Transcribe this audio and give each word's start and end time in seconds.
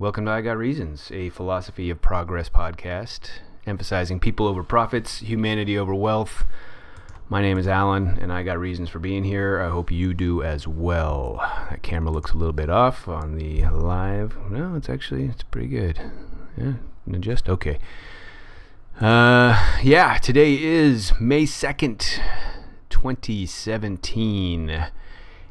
Welcome 0.00 0.24
to 0.24 0.30
I 0.30 0.40
Got 0.40 0.56
Reasons, 0.56 1.10
a 1.12 1.28
philosophy 1.28 1.90
of 1.90 2.00
progress 2.00 2.48
podcast 2.48 3.28
emphasizing 3.66 4.18
people 4.18 4.46
over 4.46 4.62
profits, 4.62 5.18
humanity 5.18 5.76
over 5.76 5.94
wealth. 5.94 6.46
My 7.28 7.42
name 7.42 7.58
is 7.58 7.68
Alan, 7.68 8.16
and 8.18 8.32
I 8.32 8.42
got 8.42 8.58
reasons 8.58 8.88
for 8.88 8.98
being 8.98 9.24
here. 9.24 9.60
I 9.60 9.68
hope 9.68 9.90
you 9.90 10.14
do 10.14 10.42
as 10.42 10.66
well. 10.66 11.36
That 11.68 11.82
camera 11.82 12.10
looks 12.10 12.32
a 12.32 12.38
little 12.38 12.54
bit 12.54 12.70
off 12.70 13.08
on 13.08 13.36
the 13.36 13.66
live. 13.66 14.38
No, 14.50 14.74
it's 14.74 14.88
actually 14.88 15.26
it's 15.26 15.42
pretty 15.42 15.68
good. 15.68 16.00
Yeah, 16.56 16.72
adjust. 17.12 17.50
Okay. 17.50 17.78
Uh, 18.98 19.80
yeah. 19.82 20.16
Today 20.16 20.62
is 20.62 21.12
May 21.20 21.44
second, 21.44 22.22
twenty 22.88 23.44
seventeen. 23.44 24.86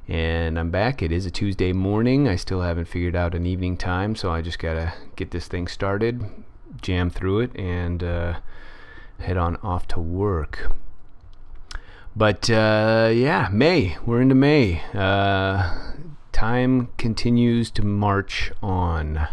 And 0.09 0.57
I'm 0.57 0.71
back. 0.71 1.03
It 1.03 1.11
is 1.11 1.27
a 1.27 1.31
Tuesday 1.31 1.71
morning. 1.71 2.27
I 2.27 2.35
still 2.35 2.61
haven't 2.61 2.85
figured 2.85 3.15
out 3.15 3.35
an 3.35 3.45
evening 3.45 3.77
time, 3.77 4.15
so 4.15 4.31
I 4.31 4.41
just 4.41 4.57
gotta 4.57 4.93
get 5.15 5.29
this 5.29 5.47
thing 5.47 5.67
started, 5.67 6.25
jam 6.81 7.11
through 7.11 7.41
it, 7.41 7.55
and 7.55 8.03
uh, 8.03 8.39
head 9.19 9.37
on 9.37 9.57
off 9.57 9.87
to 9.89 9.99
work. 9.99 10.71
But 12.15 12.49
uh, 12.49 13.11
yeah, 13.13 13.49
May. 13.51 13.97
We're 14.03 14.21
into 14.21 14.33
May. 14.33 14.81
Uh, 14.95 15.77
time 16.31 16.87
continues 16.97 17.69
to 17.69 17.83
march 17.83 18.51
on. 18.63 19.27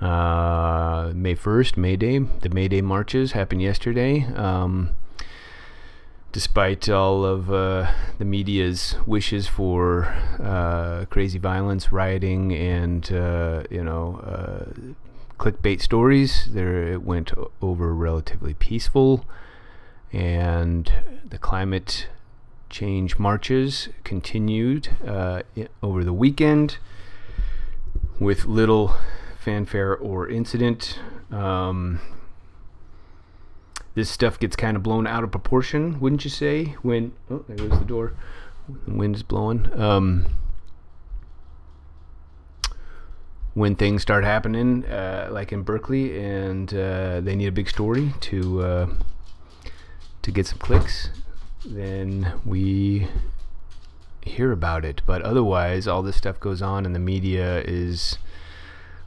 Uh, 0.00 1.10
May 1.12 1.34
1st, 1.34 1.76
May 1.76 1.96
Day. 1.96 2.20
The 2.20 2.50
May 2.50 2.68
Day 2.68 2.82
marches 2.82 3.32
happened 3.32 3.62
yesterday. 3.62 4.26
Um, 4.36 4.94
despite 6.34 6.88
all 6.88 7.24
of 7.24 7.48
uh, 7.52 7.88
the 8.18 8.24
media's 8.24 8.96
wishes 9.06 9.46
for 9.46 10.06
uh, 10.42 11.04
crazy 11.08 11.38
violence, 11.38 11.92
rioting, 11.92 12.52
and 12.52 13.12
uh, 13.12 13.62
you 13.70 13.84
know 13.84 14.16
uh, 14.16 14.64
clickbait 15.38 15.80
stories, 15.80 16.48
there 16.50 16.92
it 16.92 17.04
went 17.04 17.32
over 17.62 17.94
relatively 17.94 18.52
peaceful, 18.52 19.24
and 20.12 20.92
the 21.24 21.38
climate 21.38 22.08
change 22.68 23.16
marches 23.16 23.88
continued 24.02 24.88
uh, 25.06 25.40
over 25.84 26.02
the 26.02 26.12
weekend 26.12 26.78
with 28.18 28.44
little 28.44 28.96
fanfare 29.38 29.96
or 29.96 30.28
incident. 30.28 30.98
Um, 31.30 32.00
this 33.94 34.10
stuff 34.10 34.38
gets 34.38 34.56
kind 34.56 34.76
of 34.76 34.82
blown 34.82 35.06
out 35.06 35.24
of 35.24 35.30
proportion, 35.30 36.00
wouldn't 36.00 36.24
you 36.24 36.30
say? 36.30 36.76
When 36.82 37.12
oh, 37.30 37.44
there 37.48 37.56
goes 37.56 37.78
the 37.78 37.84
door. 37.84 38.14
The 38.86 38.94
wind 38.94 39.14
is 39.14 39.22
blowing. 39.22 39.70
Um, 39.78 40.26
when 43.52 43.76
things 43.76 44.02
start 44.02 44.24
happening, 44.24 44.84
uh, 44.86 45.28
like 45.30 45.52
in 45.52 45.62
Berkeley, 45.62 46.18
and 46.18 46.72
uh, 46.74 47.20
they 47.20 47.36
need 47.36 47.46
a 47.46 47.52
big 47.52 47.68
story 47.68 48.12
to 48.20 48.62
uh, 48.62 48.86
to 50.22 50.30
get 50.30 50.46
some 50.46 50.58
clicks, 50.58 51.10
then 51.64 52.32
we 52.44 53.08
hear 54.22 54.50
about 54.50 54.84
it. 54.84 55.02
But 55.06 55.22
otherwise, 55.22 55.86
all 55.86 56.02
this 56.02 56.16
stuff 56.16 56.40
goes 56.40 56.62
on, 56.62 56.84
and 56.84 56.94
the 56.94 57.00
media 57.00 57.62
is 57.62 58.18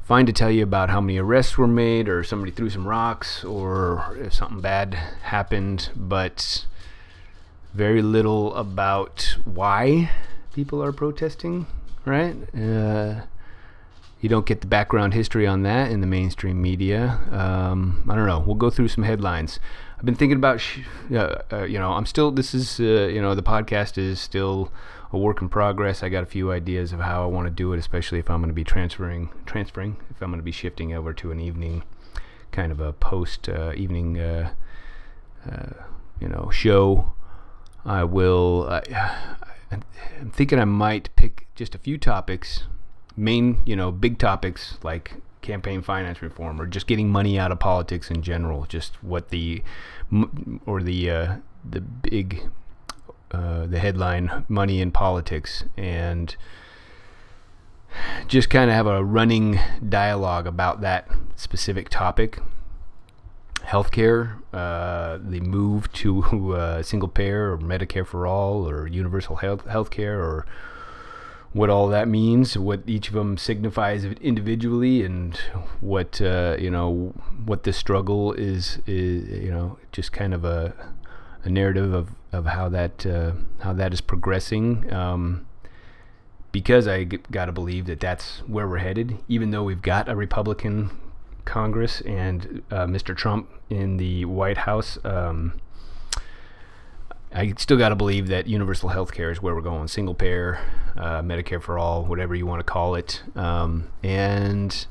fine 0.08 0.25
to 0.25 0.31
tell 0.31 0.50
you 0.50 0.63
about 0.63 0.89
how 0.89 1.02
many 1.02 1.17
arrests 1.17 1.58
were 1.58 1.67
made 1.67 2.08
or 2.08 2.23
somebody 2.23 2.50
threw 2.50 2.69
some 2.69 2.88
rocks 2.88 3.44
or 3.44 4.16
if 4.22 4.33
something 4.33 4.61
bad 4.61 4.94
happened, 4.94 5.89
but 5.97 6.66
very 7.73 8.02
little 8.02 8.55
about 8.55 9.36
why 9.44 10.09
people 10.53 10.81
are 10.81 10.94
protesting, 10.94 11.67
right? 12.05 12.38
Uh, 12.55 13.19
you 14.22 14.30
don't 14.30 14.45
get 14.45 14.61
the 14.61 14.67
background 14.67 15.14
history 15.14 15.45
on 15.45 15.64
that 15.64 15.91
in 15.91 15.99
the 15.99 16.08
mainstream 16.08 16.61
media. 16.61 17.19
Um, 17.30 18.09
I 18.09 18.16
don't 18.16 18.27
know. 18.27 18.39
We'll 18.39 18.55
go 18.55 18.69
through 18.69 18.88
some 18.88 19.03
headlines. 19.03 19.59
I've 19.97 20.05
been 20.05 20.15
thinking 20.15 20.37
about, 20.37 20.61
sh- 20.61 20.81
uh, 21.11 21.39
uh, 21.51 21.63
you 21.63 21.79
know, 21.79 21.93
I'm 21.93 22.05
still, 22.05 22.29
this 22.29 22.53
is, 22.53 22.80
uh, 22.80 23.08
you 23.08 23.19
know, 23.19 23.33
the 23.33 23.41
podcast 23.41 23.97
is 23.97 24.19
still 24.19 24.71
a 25.11 25.17
work 25.17 25.41
in 25.41 25.49
progress. 25.49 26.03
I 26.03 26.09
got 26.09 26.21
a 26.21 26.27
few 26.27 26.52
ideas 26.52 26.93
of 26.93 26.99
how 26.99 27.23
I 27.23 27.25
want 27.25 27.47
to 27.47 27.52
do 27.52 27.73
it, 27.73 27.80
especially 27.80 28.19
if 28.19 28.30
I'm 28.30 28.39
going 28.39 28.49
to 28.49 28.53
be 28.53 28.63
transferring, 28.63 29.31
transferring, 29.47 29.97
if 30.11 30.21
I'm 30.21 30.30
going 30.30 30.39
to 30.39 30.43
be 30.43 30.52
shifting 30.52 30.93
over 30.93 31.13
to 31.13 31.31
an 31.31 31.39
evening, 31.39 31.83
kind 32.52 32.71
of 32.71 32.80
a 32.80 32.93
post 32.93 33.49
uh, 33.49 33.73
evening, 33.75 34.19
uh, 34.19 34.53
uh, 35.49 35.83
you 36.19 36.30
know, 36.30 36.52
show. 36.52 37.13
I 37.83 38.03
will. 38.03 38.69
I'm 39.71 40.31
thinking 40.31 40.59
I 40.59 40.65
might 40.65 41.09
pick 41.15 41.47
just 41.55 41.75
a 41.75 41.77
few 41.77 41.97
topics, 41.97 42.63
main, 43.15 43.59
you 43.65 43.75
know, 43.75 43.91
big 43.91 44.17
topics 44.17 44.77
like 44.83 45.15
campaign 45.42 45.81
finance 45.81 46.21
reform 46.21 46.59
or 46.59 46.65
just 46.65 46.87
getting 46.87 47.09
money 47.09 47.39
out 47.39 47.52
of 47.52 47.59
politics 47.59 48.09
in 48.09 48.21
general. 48.21 48.65
Just 48.65 49.02
what 49.03 49.30
the 49.30 49.64
or 50.65 50.81
the 50.81 51.09
uh, 51.09 51.36
the 51.70 51.81
big 51.81 52.49
uh, 53.31 53.65
the 53.65 53.80
headline 53.80 54.45
"Money 54.48 54.81
in 54.81 54.92
Politics" 54.92 55.64
and 55.75 56.36
just 58.27 58.49
kind 58.49 58.70
of 58.70 58.75
have 58.75 58.87
a 58.87 59.03
running 59.03 59.59
dialogue 59.87 60.48
about 60.48 60.81
that 60.81 61.09
specific 61.36 61.89
topic. 61.89 62.39
Healthcare, 63.61 64.42
uh, 64.54 65.17
the 65.21 65.42
move 65.42 65.92
to 65.93 66.54
uh, 66.54 66.83
single 66.83 67.09
payer 67.09 67.52
or 67.52 67.58
Medicare 67.58 68.05
for 68.05 68.25
all 68.25 68.67
or 68.67 68.87
universal 68.87 69.37
health 69.37 69.65
healthcare 69.65 70.17
or 70.17 70.45
what 71.57 71.69
all 71.69 71.87
that 71.87 72.07
means, 72.07 72.57
what 72.57 72.81
each 72.85 73.07
of 73.07 73.15
them 73.15 73.37
signifies 73.37 74.05
individually, 74.05 75.03
and 75.03 75.35
what 75.81 76.21
uh, 76.21 76.55
you 76.59 76.69
know 76.69 77.13
what 77.45 77.63
the 77.63 77.73
struggle 77.73 78.33
is, 78.33 78.79
is. 78.85 79.27
You 79.43 79.51
know, 79.51 79.79
just 79.91 80.11
kind 80.11 80.33
of 80.33 80.45
a 80.45 80.73
a 81.43 81.49
narrative 81.49 81.93
of, 81.93 82.09
of 82.31 82.45
how 82.45 82.69
that 82.69 83.05
uh, 83.05 83.31
how 83.59 83.73
that 83.73 83.93
is 83.93 84.01
progressing. 84.01 84.91
Um, 84.93 85.47
because 86.51 86.87
I 86.87 87.03
g- 87.03 87.19
got 87.31 87.45
to 87.45 87.51
believe 87.51 87.85
that 87.87 87.99
that's 87.99 88.39
where 88.47 88.67
we're 88.67 88.77
headed, 88.77 89.17
even 89.27 89.51
though 89.51 89.63
we've 89.63 89.81
got 89.81 90.07
a 90.07 90.15
Republican 90.15 90.91
Congress 91.45 92.01
and 92.01 92.63
uh, 92.71 92.85
Mr. 92.85 93.15
Trump 93.15 93.49
in 93.69 93.97
the 93.97 94.25
White 94.25 94.57
House. 94.59 94.97
Um, 95.03 95.59
I 97.33 97.54
still 97.58 97.77
got 97.77 97.89
to 97.89 97.95
believe 97.95 98.27
that 98.27 98.48
universal 98.48 98.89
health 98.89 99.14
care 99.14 99.32
is 99.32 99.42
where 99.42 99.54
we're 99.54 99.61
going, 99.61 99.88
single 99.88 100.15
payer, 100.15 100.60
uh, 100.95 101.21
Medicare 101.21 101.61
for 101.61 101.77
all, 101.77 102.05
whatever 102.05 102.33
you 102.33 102.45
want 102.45 102.60
to 102.60 102.64
call 102.64 102.95
it. 102.95 103.21
Um, 103.36 103.89
and 104.02 104.88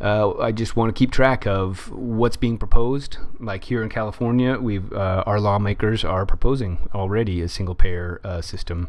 uh, 0.00 0.36
I 0.38 0.50
just 0.50 0.74
want 0.74 0.94
to 0.94 0.98
keep 0.98 1.12
track 1.12 1.46
of 1.46 1.90
what's 1.92 2.36
being 2.36 2.58
proposed. 2.58 3.18
Like 3.38 3.64
here 3.64 3.82
in 3.82 3.88
California, 3.88 4.58
we've 4.58 4.92
uh, 4.92 5.22
our 5.24 5.38
lawmakers 5.38 6.04
are 6.04 6.26
proposing 6.26 6.88
already 6.92 7.40
a 7.40 7.48
single 7.48 7.76
payer 7.76 8.20
uh, 8.24 8.40
system 8.40 8.88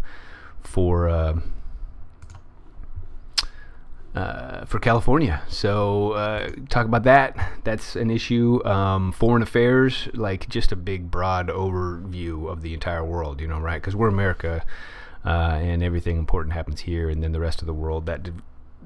for 0.62 1.07
uh, 4.16 4.19
uh, 4.19 4.66
for 4.66 4.79
California. 4.79 5.41
So 5.47 6.12
uh, 6.12 6.50
talk 6.69 6.85
about 6.85 7.03
that. 7.03 7.35
That's 7.63 7.96
an 7.96 8.12
issue. 8.12 8.63
Um, 8.66 9.12
foreign 9.12 9.44
affairs, 9.44 10.07
like 10.13 10.47
just 10.50 10.72
a 10.72 10.75
big 10.75 11.09
broad 11.09 11.47
overview 11.50 12.50
of 12.50 12.62
the 12.62 12.74
entire 12.74 13.03
world. 13.03 13.41
You 13.41 13.47
know, 13.47 13.59
right? 13.59 13.81
Because 13.81 13.96
we're 13.96 14.09
America. 14.09 14.63
and 15.24 15.84
everything 15.84 16.18
important 16.18 16.53
happens 16.53 16.81
here, 16.81 17.09
and 17.09 17.24
then 17.24 17.31
the 17.31 17.40
rest 17.40 17.62
of 17.62 17.66
the 17.66 17.74
world 17.74 18.06
that 18.06 18.29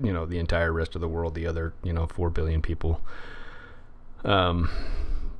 you 0.02 0.14
know 0.14 0.26
the 0.26 0.40
entire 0.40 0.72
rest 0.72 0.96
of 0.96 1.02
the 1.02 1.08
world, 1.08 1.36
the 1.36 1.48
other 1.48 1.74
you 1.84 1.94
know 1.94 2.08
four 2.08 2.30
billion 2.30 2.62
people, 2.62 3.02
um, 4.24 4.70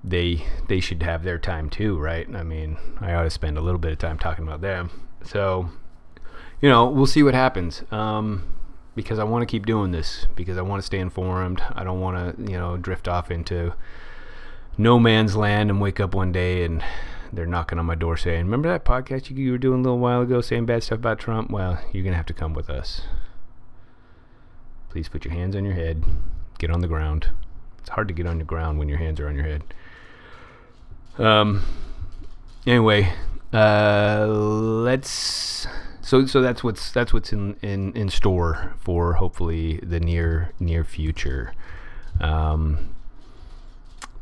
they 0.04 0.46
they 0.68 0.80
should 0.80 1.04
have 1.04 1.24
their 1.24 1.38
time 1.38 1.70
too, 1.70 1.98
right? 1.98 2.28
I 2.34 2.44
mean, 2.44 2.78
I 3.00 3.14
ought 3.14 3.24
to 3.24 3.30
spend 3.30 3.58
a 3.58 3.62
little 3.62 3.80
bit 3.80 3.92
of 3.92 3.98
time 3.98 4.18
talking 4.18 4.46
about 4.46 4.62
them. 4.62 4.90
So, 5.24 5.70
you 6.62 6.70
know, 6.70 6.88
we'll 6.88 7.06
see 7.06 7.24
what 7.24 7.34
happens. 7.34 7.84
Um, 7.92 8.44
because 8.98 9.20
I 9.20 9.24
want 9.24 9.44
to 9.44 9.46
keep 9.46 9.68
doing 9.68 9.92
this 9.92 10.26
because 10.36 10.58
I 10.58 10.64
want 10.64 10.82
to 10.82 10.86
stay 10.86 10.98
informed. 10.98 11.62
I 11.74 11.84
don't 11.84 12.02
want 12.02 12.36
to 12.36 12.52
you 12.52 12.58
know 12.58 12.76
drift 12.76 13.08
off 13.08 13.30
into 13.30 13.76
no 14.76 15.00
man's 15.00 15.36
land 15.36 15.70
and 15.70 15.80
wake 15.80 16.00
up 16.00 16.16
one 16.16 16.32
day 16.32 16.64
and 16.64 16.84
they're 17.32 17.46
knocking 17.46 17.78
on 17.78 17.86
my 17.86 17.94
door 17.94 18.18
saying, 18.18 18.46
"Remember 18.46 18.68
that 18.70 18.84
podcast 18.84 19.30
you 19.30 19.52
were 19.52 19.58
doing 19.60 19.82
a 19.82 19.84
little 19.84 20.00
while 20.00 20.22
ago 20.22 20.42
saying 20.42 20.66
bad 20.66 20.84
stuff 20.84 20.98
about 20.98 21.20
Trump? 21.20 21.52
Well, 21.52 21.80
you're 21.94 22.04
gonna 22.04 22.18
have 22.18 22.26
to 22.26 22.34
come 22.34 22.54
with 22.54 22.70
us." 22.70 23.04
Please 24.90 25.10
put 25.10 25.24
your 25.24 25.34
hands 25.34 25.56
on 25.56 25.64
your 25.64 25.76
head. 25.76 26.04
Get 26.58 26.72
on 26.72 26.80
the 26.80 26.88
ground. 26.88 27.30
It's 27.78 27.90
hard 27.90 28.08
to 28.08 28.14
get 28.16 28.26
on 28.26 28.40
the 28.40 28.44
ground 28.44 28.80
when 28.80 28.90
your 28.90 28.98
hands 28.98 29.20
are 29.20 29.28
on 29.28 29.36
your 29.36 29.44
head. 29.44 29.64
Um. 31.20 31.62
Anyway, 32.66 33.14
uh, 33.54 34.26
let's. 34.28 35.68
So 36.08 36.26
so 36.26 36.42
that's 36.42 36.64
what's 36.64 36.90
that's 36.90 37.12
what's 37.12 37.34
in, 37.34 37.58
in, 37.62 37.92
in 37.92 38.08
store 38.08 38.74
for 38.80 39.16
hopefully 39.16 39.82
the 39.84 40.00
near 40.00 40.54
near 40.58 40.86
future. 40.86 41.54
Um. 42.22 42.96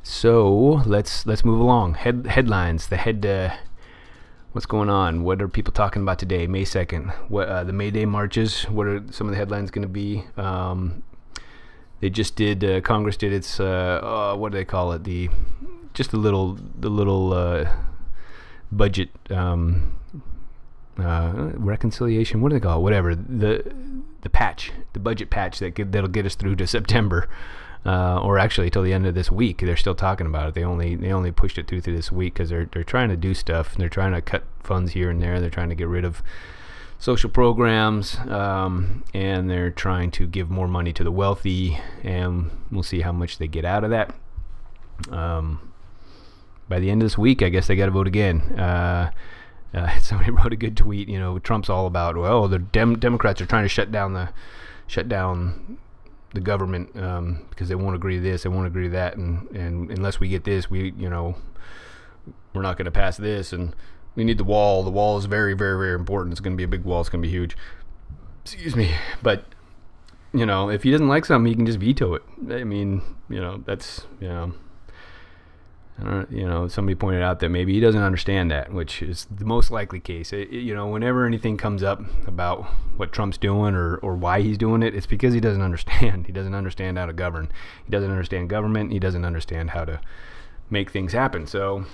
So 0.01 0.81
let's 0.87 1.27
let's 1.27 1.45
move 1.45 1.59
along. 1.59 1.93
Head 1.93 2.25
headlines. 2.25 2.87
The 2.87 2.97
head. 2.97 3.23
Uh, 3.23 3.55
what's 4.51 4.65
going 4.65 4.89
on? 4.89 5.21
What 5.23 5.43
are 5.43 5.47
people 5.47 5.73
talking 5.73 6.01
about 6.01 6.17
today, 6.17 6.47
May 6.47 6.63
2nd? 6.63 7.13
What 7.29 7.47
uh, 7.49 7.63
the 7.63 7.73
May 7.73 7.91
Day 7.91 8.05
marches? 8.05 8.63
What 8.63 8.87
are 8.87 9.03
some 9.11 9.27
of 9.27 9.31
the 9.31 9.37
headlines 9.37 9.69
going 9.69 9.83
to 9.83 9.87
be? 9.87 10.23
Um, 10.37 11.03
they 11.99 12.09
just 12.09 12.35
did. 12.35 12.63
Uh, 12.63 12.81
Congress 12.81 13.15
did 13.15 13.31
its 13.31 13.59
uh, 13.59 14.01
uh, 14.33 14.35
what 14.35 14.51
do 14.51 14.57
they 14.57 14.65
call 14.65 14.91
it? 14.93 15.03
The 15.03 15.29
just 15.93 16.13
a 16.13 16.17
little 16.17 16.57
the 16.79 16.89
little 16.89 17.31
uh, 17.33 17.69
budget 18.71 19.09
um, 19.29 19.99
uh, 20.99 21.51
reconciliation. 21.55 22.41
What 22.41 22.49
do 22.49 22.55
they 22.55 22.59
call 22.59 22.79
it? 22.79 22.83
Whatever 22.83 23.15
the 23.15 23.73
the 24.21 24.29
patch, 24.29 24.71
the 24.93 24.99
budget 24.99 25.29
patch 25.29 25.59
that 25.59 25.75
that'll 25.75 26.09
get 26.09 26.25
us 26.25 26.35
through 26.35 26.55
to 26.57 26.67
September. 26.67 27.29
Uh, 27.85 28.19
or 28.23 28.39
actually 28.39 28.67
till 28.71 28.81
the 28.81 28.91
end 28.91 29.05
of 29.05 29.13
this 29.13 29.29
week. 29.29 29.59
They're 29.59 29.77
still 29.77 29.93
talking 29.93 30.25
about 30.25 30.49
it. 30.49 30.55
They 30.55 30.63
only 30.63 30.95
they 30.95 31.11
only 31.11 31.31
pushed 31.31 31.59
it 31.59 31.67
through 31.67 31.81
through 31.81 31.95
this 31.95 32.11
week 32.11 32.33
because 32.33 32.49
they're 32.49 32.65
they're 32.65 32.83
trying 32.83 33.09
to 33.09 33.15
do 33.15 33.35
stuff. 33.35 33.75
They're 33.75 33.89
trying 33.89 34.13
to 34.13 34.23
cut 34.23 34.43
funds 34.63 34.93
here 34.93 35.11
and 35.11 35.21
there. 35.21 35.39
They're 35.39 35.51
trying 35.51 35.69
to 35.69 35.75
get 35.75 35.87
rid 35.87 36.03
of 36.03 36.23
social 36.97 37.29
programs, 37.29 38.17
um, 38.27 39.03
and 39.13 39.47
they're 39.51 39.69
trying 39.69 40.09
to 40.11 40.25
give 40.25 40.49
more 40.49 40.67
money 40.67 40.93
to 40.93 41.03
the 41.03 41.11
wealthy. 41.11 41.79
And 42.03 42.49
we'll 42.71 42.81
see 42.81 43.01
how 43.01 43.11
much 43.11 43.37
they 43.37 43.47
get 43.47 43.65
out 43.65 43.83
of 43.83 43.91
that. 43.91 44.15
Um, 45.11 45.71
by 46.67 46.79
the 46.79 46.89
end 46.89 47.03
of 47.03 47.05
this 47.05 47.19
week, 47.19 47.43
I 47.43 47.49
guess 47.49 47.67
they 47.67 47.75
got 47.75 47.85
to 47.85 47.91
vote 47.91 48.07
again. 48.07 48.41
Uh, 48.59 49.11
uh, 49.75 49.99
somebody 49.99 50.31
wrote 50.31 50.53
a 50.53 50.55
good 50.55 50.77
tweet. 50.77 51.07
You 51.07 51.19
know, 51.19 51.37
Trump's 51.39 51.69
all 51.69 51.85
about 51.85 52.17
well, 52.17 52.47
the 52.47 52.59
Dem- 52.59 52.99
Democrats 52.99 53.41
are 53.41 53.45
trying 53.45 53.65
to 53.65 53.69
shut 53.69 53.91
down 53.91 54.13
the 54.13 54.29
shut 54.87 55.09
down 55.09 55.77
the 56.33 56.41
government 56.41 56.95
um, 56.97 57.45
because 57.49 57.69
they 57.69 57.75
won't 57.75 57.95
agree 57.95 58.17
to 58.17 58.21
this, 58.21 58.43
they 58.43 58.49
won't 58.49 58.67
agree 58.67 58.85
to 58.85 58.89
that, 58.91 59.15
and 59.15 59.49
and 59.51 59.91
unless 59.91 60.19
we 60.19 60.27
get 60.27 60.43
this, 60.43 60.69
we 60.69 60.93
you 60.97 61.09
know 61.09 61.35
we're 62.53 62.61
not 62.61 62.77
going 62.77 62.85
to 62.85 62.91
pass 62.91 63.17
this, 63.17 63.53
and 63.53 63.75
we 64.15 64.23
need 64.23 64.37
the 64.37 64.43
wall. 64.43 64.83
The 64.83 64.91
wall 64.91 65.17
is 65.17 65.25
very 65.25 65.53
very 65.53 65.77
very 65.77 65.95
important. 65.95 66.33
It's 66.33 66.41
going 66.41 66.53
to 66.53 66.57
be 66.57 66.63
a 66.63 66.67
big 66.67 66.83
wall. 66.83 67.01
It's 67.01 67.09
going 67.09 67.21
to 67.21 67.27
be 67.27 67.31
huge. 67.31 67.57
Excuse 68.43 68.75
me, 68.75 68.93
but 69.23 69.45
you 70.33 70.45
know 70.45 70.69
if 70.69 70.83
he 70.83 70.91
doesn't 70.91 71.07
like 71.07 71.25
something, 71.25 71.49
he 71.49 71.55
can 71.55 71.65
just 71.65 71.79
veto 71.79 72.13
it. 72.13 72.23
I 72.49 72.63
mean, 72.63 73.01
you 73.29 73.39
know 73.39 73.63
that's 73.65 74.05
you 74.19 74.27
know. 74.27 74.53
You 75.97 76.45
know, 76.45 76.67
somebody 76.67 76.93
pointed 76.95 77.21
out 77.21 77.39
that 77.39 77.49
maybe 77.49 77.73
he 77.73 77.79
doesn't 77.79 78.01
understand 78.01 78.51
that, 78.51 78.73
which 78.73 79.01
is 79.01 79.27
the 79.31 79.45
most 79.45 79.71
likely 79.71 80.01
case. 80.01 80.33
It, 80.33 80.49
you 80.49 80.75
know, 80.75 80.87
whenever 80.87 81.25
anything 81.25 81.55
comes 81.55 81.83
up 81.83 82.01
about 82.27 82.65
what 82.97 83.13
Trump's 83.13 83.37
doing 83.37 83.75
or, 83.75 83.95
or 83.97 84.13
why 84.13 84.41
he's 84.41 84.57
doing 84.57 84.83
it, 84.83 84.93
it's 84.93 85.05
because 85.05 85.33
he 85.33 85.39
doesn't 85.39 85.61
understand. 85.63 86.25
He 86.25 86.33
doesn't 86.33 86.53
understand 86.53 86.97
how 86.97 87.05
to 87.05 87.13
govern. 87.13 87.49
He 87.85 87.91
doesn't 87.91 88.11
understand 88.11 88.49
government. 88.49 88.91
He 88.91 88.99
doesn't 88.99 89.23
understand 89.23 89.69
how 89.69 89.85
to 89.85 90.01
make 90.69 90.91
things 90.91 91.13
happen. 91.13 91.47
So 91.47 91.85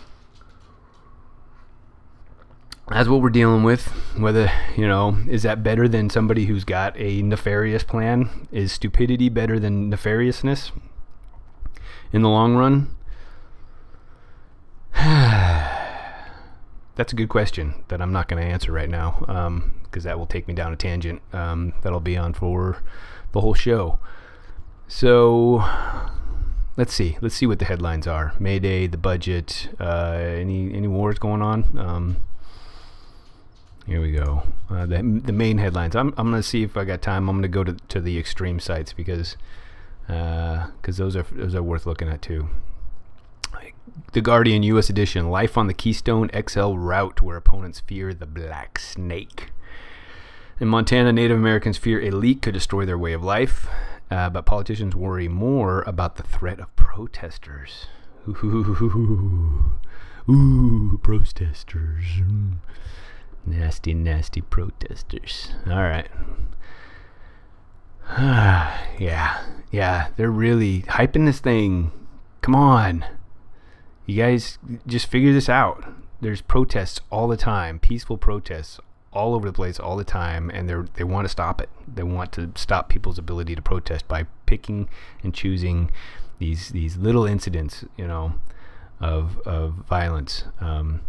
that's 2.90 3.08
what 3.08 3.22
we're 3.22 3.30
dealing 3.30 3.64
with. 3.64 3.86
Whether, 4.18 4.52
you 4.76 4.88
know, 4.88 5.18
is 5.30 5.44
that 5.44 5.62
better 5.62 5.88
than 5.88 6.10
somebody 6.10 6.46
who's 6.46 6.64
got 6.64 6.98
a 6.98 7.22
nefarious 7.22 7.84
plan? 7.84 8.48
Is 8.52 8.72
stupidity 8.72 9.30
better 9.30 9.60
than 9.60 9.92
nefariousness 9.92 10.72
in 12.12 12.24
the 12.24 12.30
long 12.30 12.56
run? 12.56 12.96
That's 16.96 17.12
a 17.12 17.16
good 17.16 17.30
question 17.30 17.74
that 17.88 18.04
I'm 18.04 18.12
not 18.12 18.28
going 18.28 18.40
to 18.40 18.48
answer 18.48 18.72
right 18.72 18.90
now 18.90 19.16
because 19.20 20.06
um, 20.06 20.10
that 20.10 20.20
will 20.20 20.28
take 20.28 20.48
me 20.48 20.54
down 20.54 20.72
a 20.72 20.76
tangent 20.76 21.24
um, 21.34 21.74
that'll 21.82 22.00
be 22.00 22.16
on 22.18 22.34
for 22.34 22.84
the 23.32 23.42
whole 23.42 23.56
show. 23.56 23.98
So 24.88 25.66
let's 26.78 26.94
see. 26.94 27.18
Let's 27.20 27.34
see 27.34 27.48
what 27.48 27.58
the 27.58 27.66
headlines 27.66 28.06
are. 28.06 28.34
Mayday, 28.38 28.86
the 28.86 28.98
budget, 28.98 29.70
uh, 29.80 30.20
any 30.20 30.72
any 30.72 30.88
wars 30.88 31.18
going 31.18 31.42
on. 31.42 31.76
Um, 31.80 32.18
here 33.88 34.02
we 34.02 34.12
go. 34.12 34.44
Uh, 34.70 34.86
the 34.86 34.98
the 34.98 35.34
main 35.34 35.58
headlines. 35.58 35.96
I'm 35.96 36.14
I'm 36.16 36.30
gonna 36.30 36.44
see 36.44 36.62
if 36.62 36.78
I 36.78 36.86
got 36.86 37.02
time. 37.02 37.28
I'm 37.28 37.38
gonna 37.38 37.48
go 37.48 37.64
to 37.64 37.74
to 37.74 38.02
the 38.02 38.20
extreme 38.20 38.60
sites 38.60 38.94
because 38.94 39.36
because 40.06 41.00
uh, 41.00 41.04
those 41.04 41.16
are 41.16 41.26
those 41.32 41.56
are 41.56 41.64
worth 41.64 41.88
looking 41.88 42.08
at 42.08 42.22
too. 42.22 42.50
The 44.14 44.22
Guardian 44.22 44.64
U.S. 44.64 44.90
edition 44.90 45.30
Life 45.30 45.58
on 45.58 45.68
the 45.68 45.74
Keystone 45.74 46.30
XL 46.36 46.74
route 46.74 47.22
where 47.22 47.38
opponents 47.38 47.80
fear 47.80 48.14
the 48.14 48.26
black 48.26 48.78
snake. 48.78 49.52
In 50.60 50.68
Montana, 50.68 51.12
Native 51.12 51.38
Americans 51.38 51.78
fear 51.78 52.02
a 52.02 52.12
leak 52.12 52.44
could 52.44 52.54
destroy 52.54 52.86
their 52.86 52.98
way 52.98 53.14
of 53.14 53.24
life, 53.24 53.68
uh, 54.12 54.30
but 54.30 54.46
politicians 54.46 54.96
worry 54.96 55.28
more 55.28 55.82
about 55.88 56.18
the 56.18 56.24
threat 56.24 56.60
of 56.60 56.76
protesters. 56.76 57.88
Ooh, 58.28 59.80
ooh 60.30 61.00
protesters. 61.02 62.06
Nasty, 63.46 63.94
nasty 63.94 64.42
protesters. 64.42 65.54
All 65.66 65.82
right. 65.82 66.10
yeah, 69.00 69.46
yeah, 69.72 70.10
they're 70.18 70.30
really 70.30 70.82
hyping 70.84 71.26
this 71.26 71.40
thing. 71.40 71.92
Come 72.42 72.56
on. 72.56 73.06
You 74.12 74.22
guys 74.22 74.60
just 74.86 75.08
figure 75.08 75.32
this 75.32 75.48
out. 75.48 75.86
There's 76.20 76.42
protests 76.42 77.00
all 77.10 77.30
the 77.30 77.38
time, 77.38 77.80
peaceful 77.80 78.18
protests 78.18 78.78
all 79.14 79.34
over 79.34 79.48
the 79.48 79.54
place 79.54 79.80
all 79.80 79.96
the 79.96 80.04
time, 80.04 80.50
and 80.50 80.70
they 80.70 80.76
they 80.96 81.04
want 81.06 81.24
to 81.26 81.30
stop 81.30 81.62
it. 81.62 81.70
They 81.88 82.04
want 82.04 82.34
to 82.34 82.52
stop 82.56 82.90
people's 82.90 83.18
ability 83.18 83.56
to 83.56 83.62
protest 83.62 84.08
by 84.10 84.26
picking 84.46 84.90
and 85.24 85.34
choosing 85.34 85.92
these 86.40 86.70
these 86.70 86.98
little 86.98 87.26
incidents, 87.26 87.86
you 87.98 88.06
know, 88.06 88.34
of 89.00 89.40
of 89.46 89.76
violence. 89.88 90.44
Um, 90.60 91.02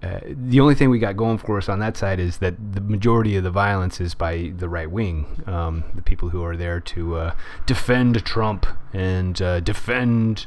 uh, 0.00 0.20
the 0.24 0.60
only 0.60 0.76
thing 0.76 0.88
we 0.88 1.00
got 1.00 1.16
going 1.16 1.36
for 1.36 1.58
us 1.58 1.68
on 1.68 1.80
that 1.80 1.96
side 1.96 2.20
is 2.20 2.38
that 2.38 2.54
the 2.72 2.80
majority 2.80 3.36
of 3.36 3.42
the 3.42 3.50
violence 3.50 4.00
is 4.00 4.14
by 4.14 4.52
the 4.56 4.68
right 4.68 4.90
wing, 4.90 5.42
um, 5.46 5.82
the 5.94 6.00
people 6.00 6.30
who 6.30 6.44
are 6.44 6.56
there 6.56 6.78
to 6.80 7.16
uh, 7.16 7.34
defend 7.66 8.24
Trump 8.24 8.66
and 8.94 9.42
uh, 9.42 9.58
defend 9.58 10.46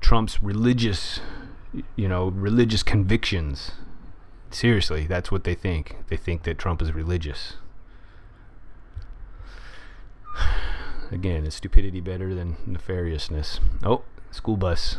Trump's 0.00 0.42
religious, 0.42 1.20
you 1.96 2.08
know, 2.08 2.28
religious 2.28 2.82
convictions. 2.82 3.72
Seriously, 4.50 5.06
that's 5.06 5.30
what 5.30 5.44
they 5.44 5.54
think. 5.54 5.96
They 6.08 6.16
think 6.16 6.44
that 6.44 6.58
Trump 6.58 6.80
is 6.82 6.92
religious. 6.92 7.54
Again, 11.10 11.44
is 11.46 11.54
stupidity 11.54 12.00
better 12.00 12.34
than 12.34 12.56
nefariousness? 12.68 13.60
Oh, 13.84 14.02
school 14.30 14.56
bus 14.56 14.98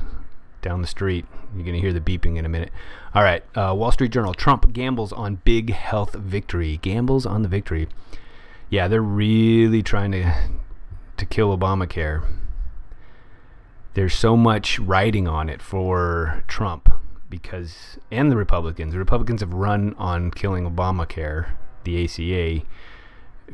down 0.62 0.82
the 0.82 0.88
street. 0.88 1.26
You're 1.56 1.64
going 1.64 1.76
to 1.76 1.82
hear 1.82 1.94
the 1.94 2.02
beeping 2.02 2.38
in 2.38 2.46
a 2.46 2.50
minute. 2.50 2.72
All 3.14 3.24
right, 3.24 3.44
uh, 3.56 3.74
Wall 3.76 3.92
Street 3.92 4.12
Journal. 4.12 4.34
Trump 4.34 4.74
gambles 4.74 5.14
on 5.14 5.42
big 5.44 5.74
health 5.74 6.14
victory. 6.14 6.78
Gambles 6.82 7.26
on 7.26 7.42
the 7.42 7.48
victory. 7.48 7.88
Yeah, 8.70 8.88
they're 8.88 9.02
really 9.02 9.82
trying 9.82 10.12
to 10.12 10.34
to 11.18 11.26
kill 11.26 11.58
Obamacare 11.58 12.24
there's 13.98 14.14
so 14.14 14.38
much 14.38 14.78
writing 14.78 15.28
on 15.28 15.50
it 15.50 15.60
for 15.60 16.44
Trump 16.48 16.88
because 17.32 17.98
and 18.12 18.32
the 18.32 18.38
Republicans. 18.38 18.94
The 18.94 19.00
Republicans 19.00 19.42
have 19.42 19.52
run 19.52 19.96
on 19.98 20.30
killing 20.30 20.70
Obamacare, 20.70 21.48
the 21.84 22.04
ACA, 22.04 22.64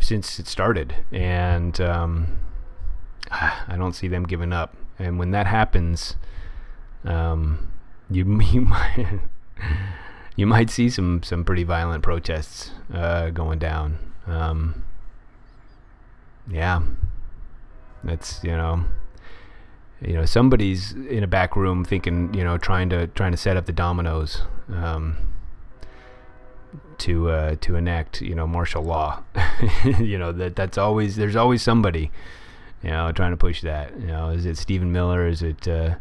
since 0.02 0.40
it 0.40 0.48
started, 0.48 0.96
and 1.14 1.80
um, 1.80 2.40
I 3.32 3.76
don't 3.78 3.94
see 3.94 4.10
them 4.10 4.26
giving 4.26 4.52
up. 4.52 4.76
And 5.00 5.18
when 5.18 5.32
that 5.32 5.48
happens, 5.48 6.18
um, 7.06 7.72
you 8.12 8.26
you 8.52 8.62
might 8.62 9.22
you 10.36 10.46
might 10.46 10.70
see 10.70 10.90
some 10.90 11.24
some 11.24 11.46
pretty 11.46 11.64
violent 11.64 12.04
protests 12.04 12.72
uh, 12.94 13.30
going 13.30 13.60
down. 13.60 13.98
Um, 14.28 14.84
yeah, 16.52 16.82
that's 18.04 18.44
you 18.44 18.52
know 18.52 18.84
you 20.06 20.14
know 20.14 20.26
somebody's 20.26 20.92
in 20.92 21.24
a 21.24 21.28
back 21.28 21.56
room 21.56 21.86
thinking 21.86 22.34
you 22.34 22.44
know 22.44 22.58
trying 22.58 22.90
to 22.90 23.08
trying 23.08 23.32
to 23.32 23.38
set 23.38 23.58
up 23.58 23.66
the 23.66 23.72
dominoes 23.72 24.42
um, 24.74 25.18
to 26.98 27.30
uh, 27.30 27.56
to 27.62 27.76
enact 27.76 28.22
you 28.22 28.36
know 28.36 28.46
martial 28.46 28.84
law 28.84 29.24
you 30.00 30.18
know 30.18 30.32
that 30.32 30.56
that's 30.56 30.78
always 30.78 31.16
there's 31.16 31.36
always 31.36 31.62
somebody 31.62 32.12
you 32.84 32.90
know 32.90 33.12
trying 33.12 33.32
to 33.32 33.38
push 33.38 33.62
that 33.62 33.98
you 34.00 34.08
know 34.08 34.30
is 34.30 34.46
it 34.46 34.58
Stephen 34.58 34.92
Miller 34.92 35.28
is 35.28 35.42
it 35.42 35.68
uh, 35.68 35.96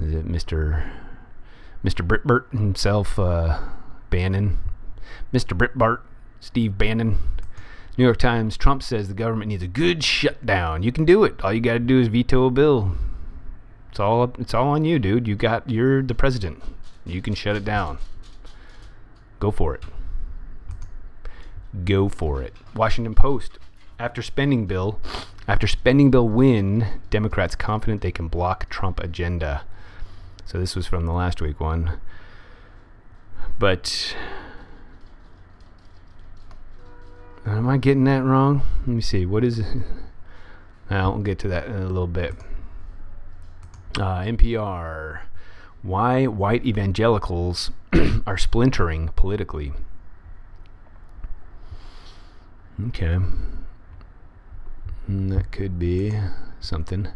is 0.00 0.14
it 0.14 0.26
Mr. 0.26 0.88
Mr. 1.84 2.06
Breitbart 2.06 2.50
himself 2.50 3.18
uh, 3.18 3.60
Bannon 4.10 4.58
Mr. 5.32 5.56
Breitbart 5.56 6.00
Steve 6.40 6.76
Bannon 6.76 7.18
New 7.96 8.04
York 8.04 8.18
Times, 8.18 8.56
Trump 8.56 8.82
says 8.82 9.08
the 9.08 9.14
government 9.14 9.48
needs 9.48 9.62
a 9.62 9.68
good 9.68 10.04
shutdown. 10.04 10.82
You 10.82 10.92
can 10.92 11.04
do 11.04 11.24
it. 11.24 11.42
All 11.42 11.52
you 11.52 11.60
got 11.60 11.74
to 11.74 11.78
do 11.78 11.98
is 12.00 12.08
veto 12.08 12.44
a 12.44 12.50
bill. 12.50 12.92
It's 13.90 13.98
all 13.98 14.24
it's 14.38 14.52
all 14.52 14.68
on 14.68 14.84
you, 14.84 14.98
dude. 14.98 15.26
You 15.26 15.34
got 15.34 15.70
you're 15.70 16.02
the 16.02 16.14
president. 16.14 16.62
You 17.06 17.22
can 17.22 17.34
shut 17.34 17.56
it 17.56 17.64
down. 17.64 17.98
Go 19.40 19.50
for 19.50 19.74
it. 19.74 19.82
Go 21.84 22.08
for 22.08 22.42
it. 22.42 22.52
Washington 22.74 23.14
Post. 23.14 23.58
After 23.98 24.20
spending 24.20 24.66
bill, 24.66 25.00
after 25.48 25.66
spending 25.66 26.10
bill 26.10 26.28
win, 26.28 26.86
Democrats 27.08 27.54
confident 27.54 28.02
they 28.02 28.12
can 28.12 28.28
block 28.28 28.68
Trump 28.68 29.00
agenda. 29.00 29.62
So 30.44 30.58
this 30.58 30.76
was 30.76 30.86
from 30.86 31.06
the 31.06 31.12
last 31.12 31.40
week 31.40 31.58
one. 31.58 31.98
But 33.58 34.14
Am 37.46 37.68
I 37.68 37.76
getting 37.76 38.04
that 38.04 38.24
wrong? 38.24 38.62
Let 38.80 38.88
me 38.88 39.00
see. 39.00 39.24
What 39.24 39.44
is 39.44 39.60
it? 39.60 39.66
We'll 40.90 41.18
get 41.18 41.40
to 41.40 41.48
that 41.48 41.66
in 41.66 41.74
a 41.74 41.86
little 41.86 42.06
bit. 42.06 42.34
Uh, 43.96 44.20
NPR. 44.20 45.20
Why 45.82 46.26
white 46.26 46.64
evangelicals 46.64 47.70
are 48.26 48.38
splintering 48.38 49.08
politically. 49.16 49.72
Okay. 52.88 53.18
Mm, 55.10 55.30
that 55.30 55.50
could 55.50 55.78
be 55.78 56.12
something. 56.60 57.08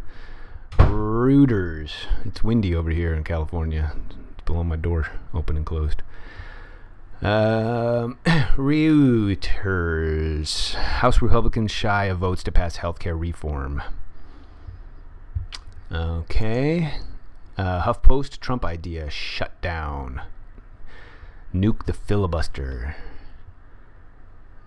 Reuters. 0.72 1.92
It's 2.24 2.42
windy 2.42 2.74
over 2.74 2.90
here 2.90 3.14
in 3.14 3.24
California. 3.24 3.92
It's 4.32 4.44
below 4.44 4.64
my 4.64 4.76
door, 4.76 5.08
open 5.34 5.56
and 5.56 5.66
closed. 5.66 6.02
Um, 7.22 8.18
Reuters. 8.56 10.74
House 10.74 11.20
Republicans 11.20 11.70
shy 11.70 12.06
of 12.06 12.18
votes 12.18 12.42
to 12.44 12.52
pass 12.52 12.76
health 12.76 12.98
care 12.98 13.16
reform. 13.16 13.82
Okay. 15.92 16.94
Uh, 17.58 17.82
HuffPost 17.82 18.40
Trump 18.40 18.64
idea 18.64 19.10
shut 19.10 19.60
down. 19.60 20.22
Nuke 21.54 21.84
the 21.84 21.92
filibuster. 21.92 22.96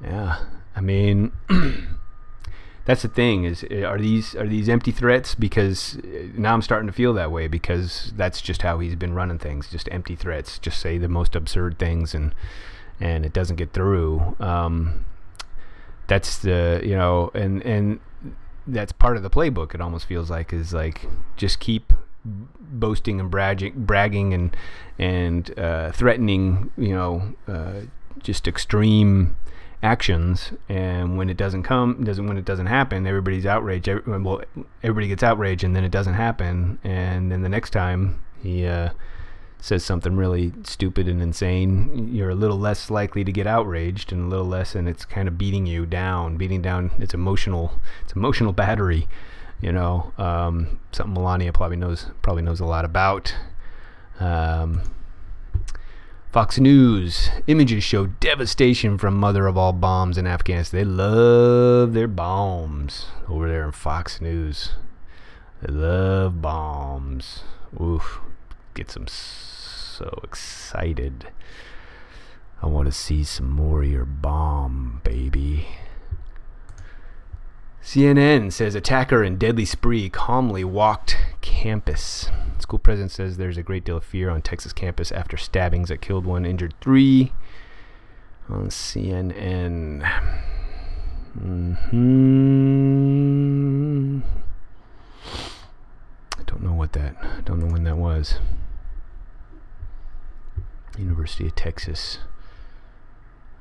Yeah, 0.04 0.40
I 0.76 0.82
mean, 0.82 1.32
that's 2.86 3.02
the 3.02 3.08
thing 3.08 3.46
is 3.46 3.66
eh, 3.72 3.84
are 3.84 3.98
these 3.98 4.36
are 4.36 4.48
these 4.48 4.68
empty 4.70 4.92
threats? 4.92 5.36
Because 5.36 5.98
eh, 6.04 6.28
now 6.36 6.54
I'm 6.54 6.62
starting 6.62 6.88
to 6.88 6.94
feel 6.94 7.14
that 7.14 7.32
way 7.32 7.48
because 7.48 8.14
that's 8.16 8.42
just 8.42 8.62
how 8.62 8.80
he's 8.80 8.96
been 8.96 9.14
running 9.14 9.40
things 9.40 9.70
just 9.70 9.88
empty 9.92 10.16
threats 10.16 10.60
just 10.60 10.80
say 10.80 10.98
the 10.98 11.08
most 11.08 11.36
absurd 11.36 11.80
things 11.80 12.14
and 12.14 12.34
and 13.00 13.26
it 13.26 13.34
doesn't 13.34 13.56
get 13.56 13.74
through. 13.74 14.36
Um, 14.40 15.06
that's 16.08 16.38
the 16.40 16.82
you 16.84 16.96
know 16.96 17.32
and 17.34 17.62
and 17.64 18.00
that's 18.68 18.92
part 18.92 19.18
of 19.18 19.24
the 19.24 19.30
playbook 19.30 19.74
it 19.74 19.82
almost 19.82 20.06
feels 20.06 20.30
like 20.30 20.54
is 20.54 20.74
like 20.74 21.08
just 21.36 21.60
keep 21.60 21.94
boasting 22.26 23.20
and 23.20 23.30
bragging 23.30 23.74
bragging 23.76 24.34
and 24.34 24.56
and 24.98 25.58
uh, 25.60 25.92
threatening 25.92 26.72
you 26.78 26.94
know 26.94 27.34
uh, 27.48 27.82
just 28.20 28.48
extreme 28.48 29.36
actions 29.84 30.52
and 30.70 31.18
when 31.18 31.30
it 31.30 31.38
doesn't 31.38 31.64
come 31.64 32.04
doesn't 32.04 32.26
when 32.26 32.38
it 32.38 32.46
doesn't 32.46 32.68
happen 32.68 33.06
everybody's 33.06 33.46
outraged. 33.46 33.88
Every, 33.88 34.20
well 34.20 34.42
everybody 34.82 35.08
gets 35.08 35.24
outraged 35.24 35.64
and 35.64 35.76
then 35.76 35.84
it 35.84 35.92
doesn't 35.92 36.14
happen 36.14 36.80
and 36.84 37.32
then 37.32 37.42
the 37.42 37.50
next 37.50 37.72
time 37.72 38.24
he 38.42 38.66
uh, 38.66 38.90
says 39.60 39.84
something 39.84 40.16
really 40.16 40.54
stupid 40.64 41.08
and 41.08 41.22
insane 41.22 42.10
you're 42.14 42.30
a 42.30 42.36
little 42.36 42.58
less 42.58 42.90
likely 42.90 43.24
to 43.24 43.32
get 43.32 43.46
outraged 43.46 44.12
and 44.12 44.26
a 44.26 44.28
little 44.28 44.48
less 44.48 44.74
and 44.74 44.88
it's 44.88 45.06
kind 45.06 45.28
of 45.28 45.38
beating 45.38 45.66
you 45.66 45.86
down 45.86 46.38
beating 46.38 46.62
down 46.62 46.92
it's 47.00 47.14
emotional 47.14 47.80
it's 48.04 48.14
emotional 48.14 48.54
battery 48.54 49.08
you 49.64 49.72
know 49.72 50.12
um, 50.18 50.80
something 50.92 51.14
Melania 51.14 51.54
probably 51.54 51.78
knows 51.78 52.08
probably 52.22 52.44
knows 52.44 52.60
a 52.60 52.66
lot 52.66 52.84
about. 52.84 53.34
Um, 54.20 54.82
Fox 56.34 56.58
News 56.58 57.30
images 57.46 57.84
show 57.84 58.08
devastation 58.08 58.98
from 58.98 59.16
mother 59.16 59.46
of 59.46 59.56
all 59.56 59.72
bombs 59.72 60.18
in 60.18 60.26
Afghanistan. 60.26 60.80
They 60.80 60.84
love 60.84 61.94
their 61.94 62.08
bombs 62.08 63.06
over 63.30 63.48
there 63.48 63.66
in 63.66 63.72
Fox 63.72 64.20
News. 64.20 64.72
They 65.62 65.72
love 65.72 66.42
bombs. 66.42 67.44
Oof, 67.80 68.20
gets 68.74 68.96
them 68.96 69.06
so 69.08 70.22
excited. 70.24 71.28
I 72.64 72.66
want 72.66 72.88
to 72.88 72.92
see 72.92 73.24
some 73.24 73.52
more 73.52 73.84
of 73.84 73.92
your 73.92 74.06
bomb, 74.06 75.02
baby. 75.04 75.68
CNN 77.84 78.52
says 78.52 78.74
attacker 78.74 79.24
in 79.24 79.38
deadly 79.38 79.66
spree 79.66 80.10
calmly 80.10 80.64
walked 80.64 81.16
campus. 81.42 82.32
School 82.64 82.80
president 82.80 83.12
says 83.12 83.36
there's 83.36 83.58
a 83.58 83.62
great 83.62 83.84
deal 83.84 83.98
of 83.98 84.06
fear 84.06 84.30
on 84.30 84.42
Texas 84.42 84.72
campus 84.72 85.12
after 85.12 85.36
stabbings 85.36 85.90
that 85.90 86.00
killed 86.00 86.26
one, 86.26 86.46
injured 86.46 86.74
three. 86.80 87.34
On 88.48 88.68
CNN. 88.70 90.02
hmm 91.38 91.74
I 96.40 96.44
don't 96.46 96.64
know 96.64 96.72
what 96.72 96.94
that. 96.94 97.18
I 97.22 97.42
don't 97.42 97.60
know 97.60 97.68
when 97.68 97.84
that 97.84 97.98
was. 97.98 98.36
University 100.98 101.48
of 101.48 101.56
Texas. 101.56 102.20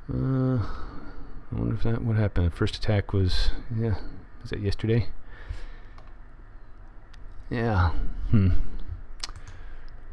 Uh, 0.09 0.59
I 0.59 1.51
wonder 1.51 1.75
if 1.75 1.83
that 1.83 2.03
what 2.03 2.15
happened. 2.15 2.47
The 2.47 2.55
first 2.57 2.77
attack 2.77 3.13
was 3.13 3.51
yeah. 3.77 3.97
Was 4.43 4.51
that 4.51 4.61
yesterday? 4.61 5.09
Yeah. 7.51 7.91
Hmm. 8.31 8.51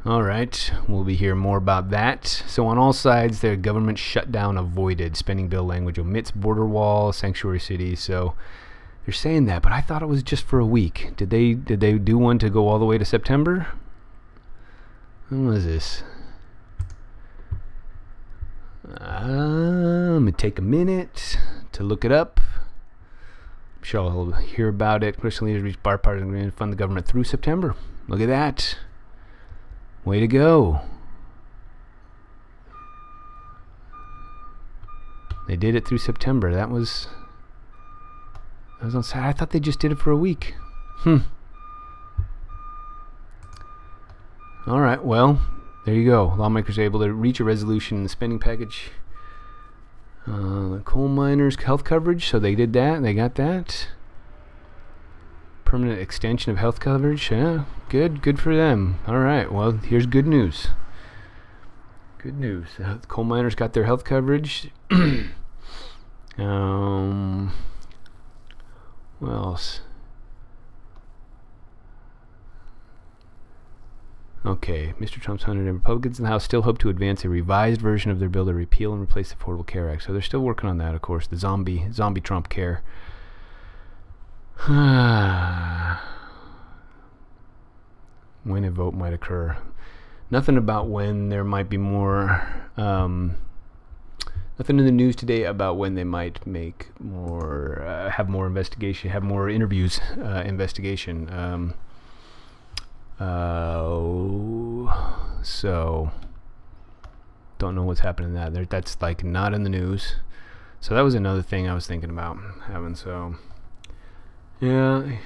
All 0.06 0.24
right, 0.24 0.72
we'll 0.88 1.04
be 1.04 1.16
hearing 1.16 1.40
more 1.40 1.58
about 1.58 1.90
that. 1.90 2.26
So, 2.26 2.66
on 2.68 2.78
all 2.78 2.94
sides, 2.94 3.42
the 3.42 3.58
government 3.58 4.00
shutdown 4.00 4.58
avoided. 4.58 5.18
Spending 5.18 5.50
bill 5.50 5.66
language 5.66 6.00
omits 6.00 6.32
border 6.32 6.66
wall, 6.66 7.12
sanctuary 7.12 7.60
city. 7.60 7.98
So, 7.98 8.34
they're 9.06 9.14
saying 9.14 9.46
that, 9.46 9.62
but 9.62 9.74
I 9.74 9.82
thought 9.82 10.02
it 10.02 10.08
was 10.08 10.24
just 10.24 10.46
for 10.46 10.58
a 10.58 10.66
week. 10.66 11.12
Did 11.18 11.32
they? 11.32 11.54
Did 11.54 11.82
they 11.82 11.98
do 11.98 12.18
one 12.18 12.40
to 12.40 12.50
go 12.50 12.70
all 12.70 12.80
the 12.80 12.86
way 12.86 12.98
to 12.98 13.04
September? 13.04 13.68
When 15.28 15.48
was 15.48 15.66
this? 15.66 16.04
Uh, 18.90 20.14
let 20.14 20.22
me 20.22 20.32
take 20.32 20.58
a 20.58 20.62
minute 20.62 21.38
to 21.74 21.84
look 21.84 22.06
it 22.06 22.12
up. 22.12 22.40
I'm 23.78 23.84
sure 23.84 24.10
I'll 24.10 24.32
hear 24.32 24.70
about 24.70 25.04
it. 25.04 25.20
Christian 25.20 25.48
leaders 25.48 25.62
reach 25.62 25.84
bipartisan 25.84 26.30
agreement 26.30 26.54
to 26.54 26.58
fund 26.58 26.72
the 26.72 26.78
government 26.78 27.06
through 27.06 27.26
September. 27.26 27.76
Look 28.08 28.22
at 28.22 28.28
that. 28.28 28.78
Way 30.06 30.20
to 30.20 30.28
go. 30.28 30.82
They 35.48 35.56
did 35.56 35.76
it 35.76 35.88
through 35.88 35.98
September. 35.98 36.54
That 36.54 36.70
was. 36.70 37.08
I 38.82 38.86
was 38.86 38.96
on 38.96 39.04
Saturday. 39.04 39.30
I 39.30 39.34
thought 39.34 39.50
they 39.50 39.60
just 39.60 39.80
did 39.80 39.92
it 39.92 40.00
for 40.00 40.12
a 40.12 40.16
week. 40.18 40.54
Hmm. 41.00 41.18
All 44.68 44.80
right. 44.80 45.04
Well, 45.04 45.42
there 45.86 45.96
you 45.96 46.06
go. 46.06 46.34
Lawmakers 46.38 46.78
are 46.78 46.84
able 46.84 47.00
to 47.00 47.12
reach 47.12 47.40
a 47.40 47.44
resolution 47.44 47.98
in 47.98 48.04
the 48.04 48.10
spending 48.10 48.40
package. 48.40 48.92
Uh, 50.28 50.70
the 50.70 50.82
coal 50.86 51.08
miners' 51.08 51.56
health 51.56 51.84
coverage. 51.84 52.30
So 52.30 52.38
they 52.38 52.54
did 52.54 52.74
that. 52.74 53.02
They 53.02 53.14
got 53.16 53.36
that. 53.36 53.88
Permanent 55.70 56.02
extension 56.02 56.52
of 56.52 56.58
health 56.58 56.80
coverage. 56.80 57.30
Yeah, 57.30 57.66
good. 57.90 58.24
Good 58.24 58.40
for 58.40 58.56
them. 58.56 58.98
All 59.06 59.20
right. 59.20 59.52
Well, 59.52 59.74
here's 59.74 60.08
good 60.08 60.26
news. 60.26 60.70
Good 62.18 62.40
news. 62.40 62.70
Uh, 62.84 62.98
coal 63.08 63.24
miners 63.24 63.54
got 63.54 63.74
their 63.74 63.84
health 63.84 64.04
coverage. 64.04 64.72
um, 66.40 67.54
what 69.20 69.32
else? 69.32 69.82
Okay, 74.44 74.96
Mr. 75.00 75.22
Trump's 75.22 75.46
100 75.46 75.72
Republicans 75.72 76.18
in 76.18 76.24
the 76.24 76.32
House 76.32 76.46
still 76.46 76.64
hope 76.64 76.80
to 76.80 76.90
advance 76.90 77.24
a 77.24 77.30
revised 77.30 77.80
version 77.80 78.10
of 78.10 78.20
their 78.20 78.28
bill 78.28 78.48
to 78.48 78.56
repeal 78.56 78.92
and 78.92 79.04
replace 79.04 79.30
the 79.30 79.36
Affordable 79.36 79.68
Care 79.68 79.88
Act. 79.92 80.02
So 80.02 80.14
they're 80.14 80.22
still 80.24 80.40
working 80.40 80.68
on 80.68 80.80
that, 80.80 80.96
of 80.96 81.04
course. 81.04 81.28
The 81.28 81.38
zombie, 81.38 81.86
zombie 81.94 82.22
Trump 82.22 82.50
care. 82.50 82.82
when 88.44 88.66
a 88.66 88.72
vote 88.72 88.94
might 88.94 89.14
occur. 89.14 89.58
Nothing 90.30 90.58
about 90.58 90.88
when 90.88 91.30
there 91.30 91.46
might 91.46 91.70
be 91.70 91.78
more. 91.78 92.46
Um, 92.76 93.36
nothing 94.58 94.78
in 94.78 94.86
the 94.86 94.92
news 94.92 95.16
today 95.16 95.44
about 95.44 95.78
when 95.78 95.96
they 95.96 96.04
might 96.04 96.46
make 96.46 96.90
more, 97.00 97.82
uh, 97.84 98.10
have 98.10 98.28
more 98.28 98.46
investigation, 98.46 99.10
have 99.12 99.24
more 99.24 99.50
interviews, 99.50 100.02
uh, 100.18 100.44
investigation. 100.46 101.32
Um, 101.32 101.74
uh, 103.20 104.94
so 105.42 106.12
don't 107.60 107.76
know 107.76 107.84
what's 107.84 108.02
happening 108.02 108.34
that. 108.34 108.54
There, 108.54 108.66
that's 108.66 109.02
like 109.02 109.24
not 109.24 109.54
in 109.54 109.64
the 109.64 109.70
news. 109.70 110.18
So 110.82 110.96
that 110.96 111.02
was 111.02 111.16
another 111.16 111.42
thing 111.42 111.70
I 111.70 111.74
was 111.74 111.88
thinking 111.88 112.10
about 112.10 112.38
having. 112.68 112.96
So 112.96 113.36
yeah, 114.60 115.18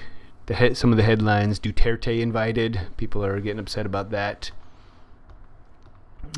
the 0.46 0.54
head, 0.54 0.78
some 0.78 0.92
of 0.92 0.98
the 0.98 1.04
headlines: 1.04 1.60
Duterte 1.60 2.20
invited. 2.20 2.82
People 2.98 3.24
are 3.24 3.40
getting 3.40 3.60
upset 3.60 3.86
about 3.86 4.12
that. 4.12 4.52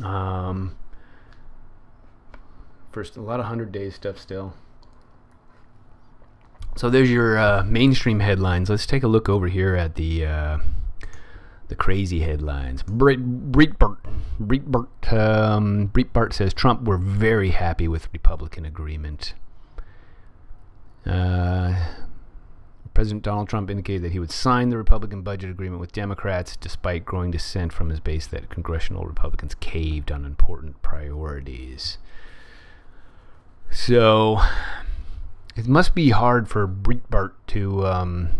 Um, 0.02 0.76
first, 2.92 3.16
a 3.16 3.22
lot 3.22 3.40
of 3.40 3.46
hundred 3.46 3.72
days 3.72 3.94
stuff 3.94 4.18
still. 4.18 4.54
So 6.76 6.90
there's 6.90 7.10
your 7.10 7.38
uh, 7.38 7.64
mainstream 7.64 8.20
headlines. 8.20 8.68
Let's 8.68 8.86
take 8.86 9.02
a 9.02 9.08
look 9.08 9.28
over 9.28 9.48
here 9.48 9.74
at 9.74 9.94
the. 9.94 10.26
Uh, 10.26 10.58
the 11.68 11.74
crazy 11.74 12.20
headlines. 12.20 12.82
Brit, 12.82 13.50
Breitbart, 13.50 13.96
Breitbart, 14.40 15.12
um, 15.12 15.88
Breitbart 15.88 16.32
says 16.32 16.54
Trump 16.54 16.84
were 16.84 16.98
very 16.98 17.50
happy 17.50 17.88
with 17.88 18.08
Republican 18.12 18.64
agreement. 18.64 19.34
Uh, 21.04 21.74
President 22.96 23.22
Donald 23.22 23.46
Trump 23.46 23.68
indicated 23.68 24.00
that 24.04 24.12
he 24.12 24.18
would 24.18 24.30
sign 24.30 24.70
the 24.70 24.78
Republican 24.78 25.20
budget 25.20 25.50
agreement 25.50 25.82
with 25.82 25.92
Democrats 25.92 26.56
despite 26.56 27.04
growing 27.04 27.30
dissent 27.30 27.70
from 27.70 27.90
his 27.90 28.00
base 28.00 28.26
that 28.26 28.48
congressional 28.48 29.04
Republicans 29.04 29.54
caved 29.56 30.10
on 30.10 30.24
important 30.24 30.80
priorities. 30.80 31.98
So 33.70 34.38
it 35.54 35.66
must 35.66 35.94
be 35.94 36.08
hard 36.08 36.48
for 36.48 36.66
Breitbart 36.66 37.32
to 37.48 37.86
um, 37.86 38.30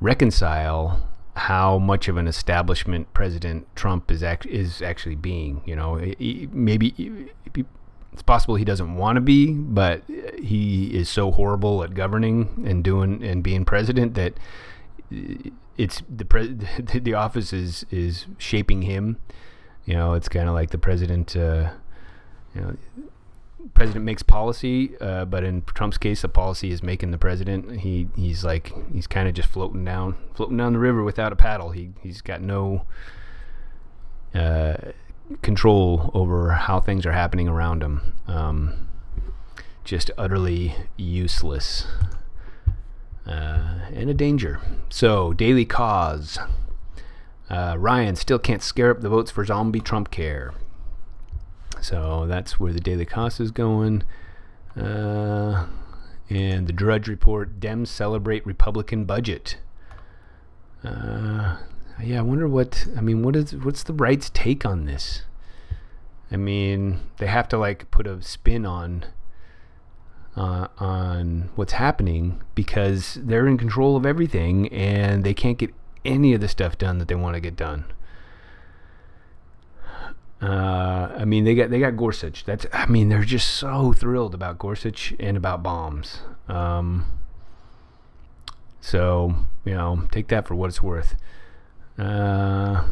reconcile 0.00 1.06
how 1.36 1.78
much 1.78 2.08
of 2.08 2.16
an 2.16 2.26
establishment 2.26 3.12
President 3.12 3.66
Trump 3.76 4.10
is 4.10 4.22
act- 4.22 4.46
is 4.46 4.80
actually 4.80 5.16
being. 5.16 5.60
You 5.66 5.76
know, 5.76 5.96
maybe 6.50 7.28
it's 8.18 8.24
possible 8.24 8.56
he 8.56 8.64
doesn't 8.64 8.96
want 8.96 9.14
to 9.14 9.20
be, 9.20 9.52
but 9.52 10.02
he 10.42 10.86
is 10.92 11.08
so 11.08 11.30
horrible 11.30 11.84
at 11.84 11.94
governing 11.94 12.64
and 12.66 12.82
doing 12.82 13.22
and 13.22 13.44
being 13.44 13.64
president 13.64 14.14
that 14.14 14.34
it's 15.76 16.02
the 16.08 16.24
pre- 16.24 16.58
the 16.94 17.14
office 17.14 17.52
is 17.52 17.86
is 17.92 18.26
shaping 18.36 18.82
him. 18.82 19.18
You 19.84 19.94
know, 19.94 20.14
it's 20.14 20.28
kind 20.28 20.48
of 20.48 20.56
like 20.56 20.70
the 20.70 20.78
president. 20.78 21.36
Uh, 21.36 21.70
you 22.56 22.60
know, 22.60 22.76
president 23.74 24.04
makes 24.04 24.24
policy, 24.24 24.96
uh, 25.00 25.24
but 25.24 25.44
in 25.44 25.62
Trump's 25.62 25.96
case, 25.96 26.22
the 26.22 26.28
policy 26.28 26.72
is 26.72 26.82
making 26.82 27.12
the 27.12 27.18
president. 27.18 27.82
He 27.82 28.08
he's 28.16 28.42
like 28.42 28.72
he's 28.92 29.06
kind 29.06 29.28
of 29.28 29.34
just 29.34 29.48
floating 29.48 29.84
down 29.84 30.16
floating 30.34 30.56
down 30.56 30.72
the 30.72 30.80
river 30.80 31.04
without 31.04 31.32
a 31.32 31.36
paddle. 31.36 31.70
He 31.70 31.90
he's 32.02 32.20
got 32.20 32.40
no 32.40 32.84
uh, 34.34 34.74
control 35.42 36.10
over 36.14 36.52
how 36.52 36.80
things 36.80 37.06
are 37.06 37.12
happening 37.12 37.48
around 37.48 37.82
him. 37.82 38.14
Um, 38.26 38.88
just 39.84 40.10
utterly 40.18 40.74
useless 40.96 41.86
uh, 43.26 43.80
and 43.92 44.10
a 44.10 44.14
danger. 44.14 44.60
So 44.88 45.32
Daily 45.32 45.64
Kos. 45.64 46.38
Uh, 47.50 47.76
Ryan 47.78 48.14
still 48.14 48.38
can't 48.38 48.62
scare 48.62 48.90
up 48.90 49.00
the 49.00 49.08
votes 49.08 49.30
for 49.30 49.44
zombie 49.44 49.80
Trump 49.80 50.10
care. 50.10 50.52
So 51.80 52.26
that's 52.26 52.60
where 52.60 52.72
the 52.72 52.80
Daily 52.80 53.06
Kos 53.06 53.40
is 53.40 53.50
going. 53.50 54.02
Uh, 54.76 55.66
and 56.28 56.66
the 56.66 56.72
Drudge 56.72 57.08
Report 57.08 57.58
Dems 57.58 57.88
celebrate 57.88 58.44
Republican 58.44 59.04
budget. 59.06 59.56
Uh, 60.84 61.56
yeah, 62.02 62.18
I 62.18 62.22
wonder 62.22 62.48
what. 62.48 62.86
I 62.96 63.00
mean, 63.00 63.22
what 63.22 63.36
is 63.36 63.54
what's 63.54 63.82
the 63.82 63.92
right's 63.92 64.30
take 64.30 64.64
on 64.64 64.84
this? 64.84 65.22
I 66.30 66.36
mean, 66.36 67.00
they 67.18 67.26
have 67.26 67.48
to 67.48 67.58
like 67.58 67.90
put 67.90 68.06
a 68.06 68.20
spin 68.22 68.66
on 68.66 69.06
uh, 70.36 70.68
on 70.78 71.50
what's 71.56 71.72
happening 71.72 72.40
because 72.54 73.18
they're 73.22 73.46
in 73.46 73.58
control 73.58 73.96
of 73.96 74.06
everything 74.06 74.68
and 74.68 75.24
they 75.24 75.34
can't 75.34 75.58
get 75.58 75.74
any 76.04 76.34
of 76.34 76.40
the 76.40 76.48
stuff 76.48 76.78
done 76.78 76.98
that 76.98 77.08
they 77.08 77.14
want 77.14 77.34
to 77.34 77.40
get 77.40 77.56
done. 77.56 77.84
Uh, 80.40 81.12
I 81.18 81.24
mean, 81.24 81.44
they 81.44 81.54
got 81.56 81.70
they 81.70 81.80
got 81.80 81.96
Gorsuch. 81.96 82.44
That's 82.44 82.66
I 82.72 82.86
mean, 82.86 83.08
they're 83.08 83.24
just 83.24 83.50
so 83.50 83.92
thrilled 83.92 84.34
about 84.34 84.58
Gorsuch 84.58 85.14
and 85.18 85.36
about 85.36 85.62
bombs. 85.62 86.20
Um, 86.46 87.18
so 88.80 89.34
you 89.64 89.74
know, 89.74 90.06
take 90.12 90.28
that 90.28 90.46
for 90.46 90.54
what 90.54 90.68
it's 90.68 90.82
worth. 90.82 91.16
Uh, 91.98 92.84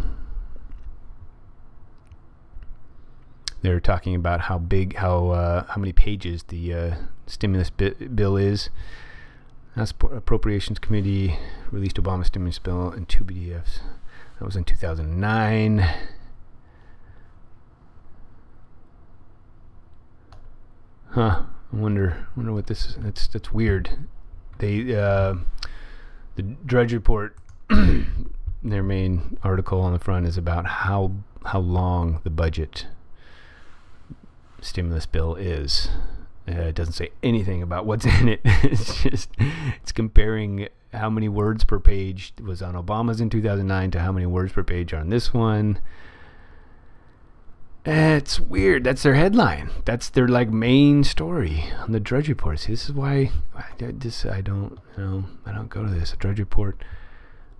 they're 3.62 3.80
talking 3.80 4.14
about 4.14 4.42
how 4.42 4.58
big, 4.58 4.96
how 4.96 5.28
uh, 5.28 5.64
how 5.64 5.80
many 5.80 5.92
pages 5.92 6.44
the 6.44 6.74
uh, 6.74 6.94
stimulus 7.26 7.70
bi- 7.70 7.90
bill 7.90 8.36
is. 8.36 8.70
House 9.76 9.92
Appropriations 10.00 10.78
Committee 10.78 11.38
released 11.70 11.96
Obama 11.96 12.24
stimulus 12.24 12.58
bill 12.58 12.90
in 12.92 13.04
two 13.06 13.24
PDFs. 13.24 13.80
That 14.38 14.44
was 14.44 14.56
in 14.56 14.64
2009. 14.64 15.78
Huh. 21.10 21.42
I 21.72 21.76
wonder. 21.76 22.26
Wonder 22.36 22.52
what 22.52 22.66
this. 22.66 22.86
Is. 22.86 22.96
That's 22.96 23.26
that's 23.26 23.52
weird. 23.52 23.90
They 24.58 24.94
uh, 24.94 25.34
the 26.36 26.42
Drudge 26.42 26.92
Report. 26.92 27.36
their 28.70 28.82
main 28.82 29.38
article 29.42 29.80
on 29.80 29.92
the 29.92 29.98
front 29.98 30.26
is 30.26 30.36
about 30.36 30.66
how 30.66 31.12
how 31.46 31.60
long 31.60 32.20
the 32.24 32.30
budget 32.30 32.86
stimulus 34.60 35.06
bill 35.06 35.34
is. 35.36 35.88
Uh, 36.48 36.62
it 36.62 36.74
doesn't 36.74 36.94
say 36.94 37.10
anything 37.22 37.62
about 37.62 37.86
what's 37.86 38.04
in 38.20 38.28
it. 38.28 38.40
it's 38.44 39.02
just 39.02 39.30
it's 39.80 39.92
comparing 39.92 40.68
how 40.92 41.10
many 41.10 41.28
words 41.28 41.64
per 41.64 41.78
page 41.78 42.32
was 42.42 42.62
on 42.62 42.74
Obama's 42.74 43.20
in 43.20 43.28
2009 43.30 43.90
to 43.92 44.00
how 44.00 44.12
many 44.12 44.26
words 44.26 44.52
per 44.52 44.62
page 44.62 44.94
on 44.94 45.10
this 45.10 45.32
one. 45.34 45.80
It's 47.84 48.40
weird. 48.40 48.82
That's 48.82 49.04
their 49.04 49.14
headline. 49.14 49.70
That's 49.84 50.08
their 50.08 50.26
like 50.26 50.50
main 50.50 51.04
story 51.04 51.64
on 51.78 51.92
the 51.92 52.00
Drudge 52.00 52.28
Report. 52.28 52.58
See, 52.58 52.72
this 52.72 52.86
is 52.86 52.92
why 52.92 53.30
I, 53.54 53.64
this 53.78 54.26
I 54.26 54.40
don't 54.40 54.78
you 54.96 55.04
know 55.04 55.24
I 55.44 55.52
don't 55.52 55.70
go 55.70 55.84
to 55.84 55.90
this. 55.90 56.12
Drudge 56.18 56.40
Report. 56.40 56.82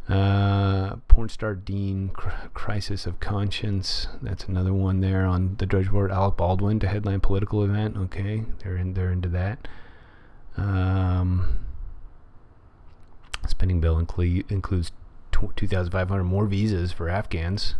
Uh, 0.09 0.97
porn 1.09 1.29
star 1.29 1.55
Dean 1.57 2.11
cr- 2.11 2.49
crisis 2.55 3.07
of 3.07 3.19
conscience. 3.19 4.07
That's 4.23 4.45
another 4.45 4.73
one 4.73 5.01
there 5.01 5.27
on 5.27 5.57
the 5.59 5.67
Drudge 5.67 5.91
Board. 5.91 6.13
Alec 6.13 6.37
Baldwin 6.37 6.79
to 6.81 6.87
headline 6.87 7.21
political 7.21 7.65
event. 7.65 7.97
Okay, 7.97 8.45
they're 8.61 8.77
in. 8.77 8.95
They're 8.95 9.11
into 9.11 9.29
that. 9.31 9.67
Um, 10.57 11.59
spending 13.49 13.81
bill 13.81 13.99
include, 13.99 14.51
includes 14.51 14.93
2,500 15.33 16.25
more 16.25 16.47
visas 16.47 16.93
for 16.93 17.09
Afghans. 17.09 17.75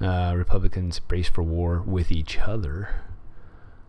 Uh, 0.00 0.34
Republicans 0.36 0.98
brace 0.98 1.28
for 1.28 1.42
war 1.42 1.82
with 1.86 2.10
each 2.10 2.38
other. 2.38 3.02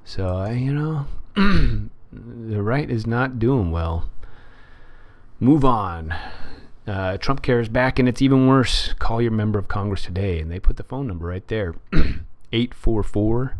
So, 0.05 0.45
you 0.45 0.73
know, 0.73 1.07
the 2.13 2.61
right 2.61 2.89
is 2.89 3.05
not 3.05 3.39
doing 3.39 3.71
well. 3.71 4.09
Move 5.39 5.65
on. 5.65 6.15
Uh, 6.87 7.17
Trump 7.17 7.41
cares 7.41 7.67
back, 7.67 7.99
and 7.99 8.07
it's 8.07 8.21
even 8.21 8.47
worse. 8.47 8.93
Call 8.93 9.21
your 9.21 9.31
member 9.31 9.59
of 9.59 9.67
Congress 9.67 10.03
today. 10.03 10.39
And 10.39 10.49
they 10.49 10.59
put 10.59 10.77
the 10.77 10.83
phone 10.83 11.05
number 11.05 11.27
right 11.27 11.45
there 11.47 11.75
844 12.53 13.57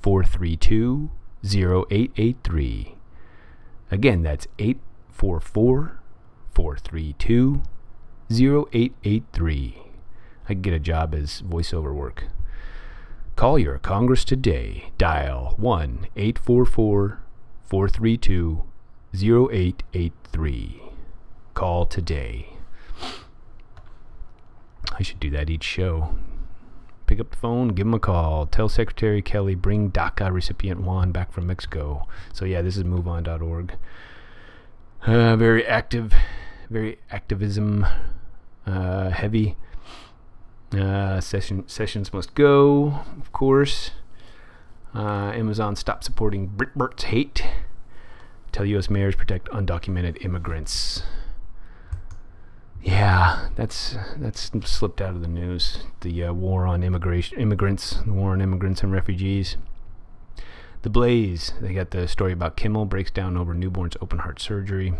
432 0.00 1.10
0883. 1.44 2.94
Again, 3.90 4.22
that's 4.22 4.46
844 4.58 6.00
432 6.54 7.62
0883. 8.30 9.82
I 10.44 10.48
could 10.48 10.62
get 10.62 10.72
a 10.72 10.78
job 10.78 11.14
as 11.14 11.42
voiceover 11.42 11.92
work. 11.92 12.24
Call 13.34 13.58
your 13.58 13.78
Congress 13.78 14.24
today. 14.24 14.90
Dial 14.98 15.54
1 15.56 16.06
844 16.16 17.20
432 17.64 18.62
0883. 19.14 20.82
Call 21.54 21.86
today. 21.86 22.57
I 24.98 25.02
should 25.02 25.20
do 25.20 25.30
that 25.30 25.48
each 25.48 25.64
show. 25.64 26.14
Pick 27.06 27.20
up 27.20 27.30
the 27.30 27.36
phone, 27.36 27.68
give 27.68 27.86
him 27.86 27.94
a 27.94 28.00
call. 28.00 28.46
Tell 28.46 28.68
Secretary 28.68 29.22
Kelly, 29.22 29.54
bring 29.54 29.90
DACA 29.90 30.32
recipient 30.32 30.80
Juan 30.80 31.12
back 31.12 31.32
from 31.32 31.46
Mexico. 31.46 32.06
So, 32.32 32.44
yeah, 32.44 32.60
this 32.60 32.76
is 32.76 32.84
moveon.org. 32.84 33.74
Uh, 35.06 35.36
very 35.36 35.64
active, 35.64 36.12
very 36.68 36.98
activism 37.10 37.86
uh, 38.66 39.10
heavy. 39.10 39.56
Uh, 40.72 41.18
session 41.20 41.66
sessions 41.66 42.12
must 42.12 42.34
go, 42.34 43.00
of 43.18 43.32
course. 43.32 43.92
Uh, 44.94 45.32
Amazon 45.32 45.76
stop 45.76 46.04
supporting 46.04 46.48
Breitbart's 46.48 47.04
hate. 47.04 47.42
Tell 48.52 48.66
U.S. 48.66 48.90
mayors 48.90 49.14
protect 49.14 49.48
undocumented 49.48 50.22
immigrants. 50.24 51.04
Yeah, 52.82 53.48
that's 53.56 53.96
that's 54.16 54.50
slipped 54.64 55.00
out 55.00 55.14
of 55.14 55.20
the 55.20 55.28
news. 55.28 55.78
The 56.00 56.24
uh, 56.24 56.32
war 56.32 56.66
on 56.66 56.82
immigration, 56.82 57.38
immigrants, 57.38 57.98
the 58.06 58.12
war 58.12 58.32
on 58.32 58.40
immigrants 58.40 58.82
and 58.82 58.92
refugees. 58.92 59.56
The 60.82 60.90
Blaze, 60.90 61.52
they 61.60 61.74
got 61.74 61.90
the 61.90 62.06
story 62.06 62.32
about 62.32 62.56
Kimmel 62.56 62.86
breaks 62.86 63.10
down 63.10 63.36
over 63.36 63.52
newborn's 63.52 63.96
open 64.00 64.20
heart 64.20 64.40
surgery. 64.40 64.94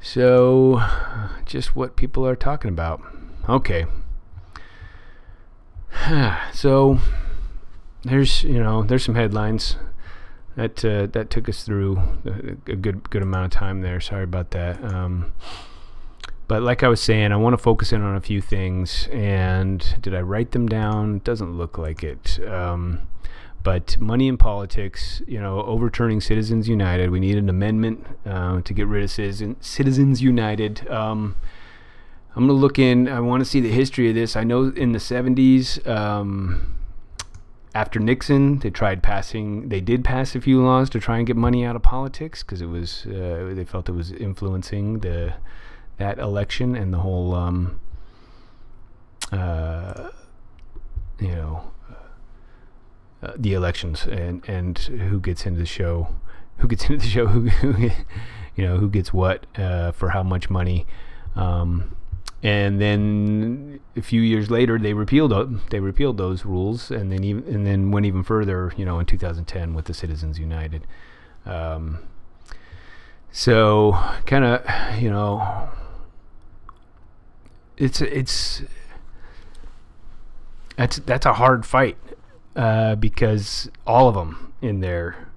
So, 0.00 0.80
just 1.44 1.74
what 1.74 1.96
people 1.96 2.26
are 2.26 2.36
talking 2.36 2.68
about. 2.68 3.02
Okay. 3.48 3.86
so, 6.52 6.98
there's 8.04 8.44
you 8.44 8.62
know 8.62 8.84
there's 8.84 9.04
some 9.04 9.16
headlines 9.16 9.76
that 10.56 10.84
uh, 10.84 11.06
that 11.06 11.30
took 11.30 11.48
us 11.48 11.64
through 11.64 12.00
a, 12.24 12.76
good 12.76 13.08
good 13.10 13.22
amount 13.22 13.46
of 13.46 13.58
time 13.58 13.80
there. 13.80 14.00
Sorry 14.00 14.24
about 14.24 14.50
that. 14.50 14.82
Um, 14.84 15.32
but 16.48 16.62
like 16.62 16.82
I 16.82 16.88
was 16.88 17.00
saying, 17.00 17.32
I 17.32 17.36
want 17.36 17.54
to 17.54 17.58
focus 17.58 17.92
in 17.92 18.02
on 18.02 18.14
a 18.14 18.20
few 18.20 18.42
things. 18.42 19.08
And 19.10 19.96
did 20.02 20.14
I 20.14 20.20
write 20.20 20.50
them 20.50 20.68
down? 20.68 21.20
Doesn't 21.20 21.56
look 21.56 21.78
like 21.78 22.02
it. 22.02 22.38
Um, 22.46 23.08
but 23.62 23.98
money 23.98 24.28
in 24.28 24.36
politics, 24.36 25.22
you 25.26 25.40
know, 25.40 25.62
overturning 25.62 26.20
Citizens 26.20 26.68
United. 26.68 27.10
We 27.10 27.20
need 27.20 27.38
an 27.38 27.48
amendment 27.48 28.06
uh, 28.26 28.60
to 28.60 28.74
get 28.74 28.86
rid 28.86 29.04
of 29.04 29.10
Citizen, 29.10 29.56
Citizens 29.60 30.20
United. 30.20 30.86
Um, 30.90 31.36
I'm 32.34 32.46
gonna 32.46 32.58
look 32.58 32.78
in. 32.78 33.08
I 33.08 33.20
want 33.20 33.40
to 33.40 33.44
see 33.48 33.60
the 33.60 33.70
history 33.70 34.08
of 34.08 34.14
this. 34.14 34.36
I 34.36 34.44
know 34.44 34.72
in 34.76 34.92
the 34.92 34.98
70s, 34.98 35.86
um, 35.86 36.74
after 37.74 37.98
Nixon, 37.98 38.58
they 38.58 38.70
tried 38.70 39.02
passing. 39.02 39.68
They 39.68 39.80
did 39.80 40.04
pass 40.04 40.34
a 40.34 40.40
few 40.40 40.62
laws 40.62 40.90
to 40.90 41.00
try 41.00 41.18
and 41.18 41.26
get 41.26 41.36
money 41.36 41.64
out 41.64 41.76
of 41.76 41.82
politics 41.82 42.42
because 42.42 42.60
it 42.60 42.66
was 42.66 43.06
uh, 43.06 43.52
they 43.54 43.64
felt 43.64 43.88
it 43.88 43.92
was 43.92 44.12
influencing 44.12 45.00
the 45.00 45.34
that 45.98 46.18
election 46.18 46.74
and 46.74 46.92
the 46.92 46.98
whole, 46.98 47.34
um, 47.34 47.80
uh, 49.30 50.10
you 51.20 51.28
know, 51.28 51.70
uh, 53.22 53.32
the 53.36 53.54
elections 53.54 54.04
and 54.04 54.46
and 54.48 54.78
who 54.78 55.20
gets 55.20 55.46
into 55.46 55.58
the 55.58 55.66
show, 55.66 56.08
who 56.58 56.68
gets 56.68 56.84
into 56.90 56.98
the 56.98 57.08
show, 57.10 57.26
who, 57.26 57.48
who 57.48 57.90
you 58.54 58.66
know 58.66 58.76
who 58.76 58.90
gets 58.90 59.12
what 59.14 59.46
uh, 59.56 59.92
for 59.92 60.10
how 60.10 60.22
much 60.22 60.50
money. 60.50 60.86
Um, 61.34 61.96
and 62.42 62.80
then 62.80 63.80
a 63.96 64.02
few 64.02 64.20
years 64.20 64.50
later 64.50 64.78
they 64.78 64.94
repealed 64.94 65.60
they 65.70 65.80
repealed 65.80 66.16
those 66.16 66.44
rules. 66.44 66.90
And 66.90 67.12
then 67.12 67.24
even 67.24 67.54
and 67.54 67.66
then 67.66 67.90
went 67.90 68.06
even 68.06 68.22
further 68.22 68.72
you 68.76 68.84
know 68.84 68.98
in 68.98 69.06
2010 69.06 69.74
with 69.74 69.86
the 69.86 69.94
Citizens 69.94 70.38
United. 70.38 70.86
Um, 71.46 71.98
so 73.30 73.92
kind 74.26 74.44
of 74.44 75.00
you 75.00 75.10
know 75.10 75.68
it's 77.76 78.00
it's 78.00 78.62
that's 80.76 80.96
that's 80.98 81.26
a 81.26 81.34
hard 81.34 81.64
fight 81.64 81.96
uh, 82.56 82.94
because 82.96 83.70
all 83.86 84.08
of 84.08 84.14
them 84.14 84.52
in 84.60 84.80
there 84.80 85.28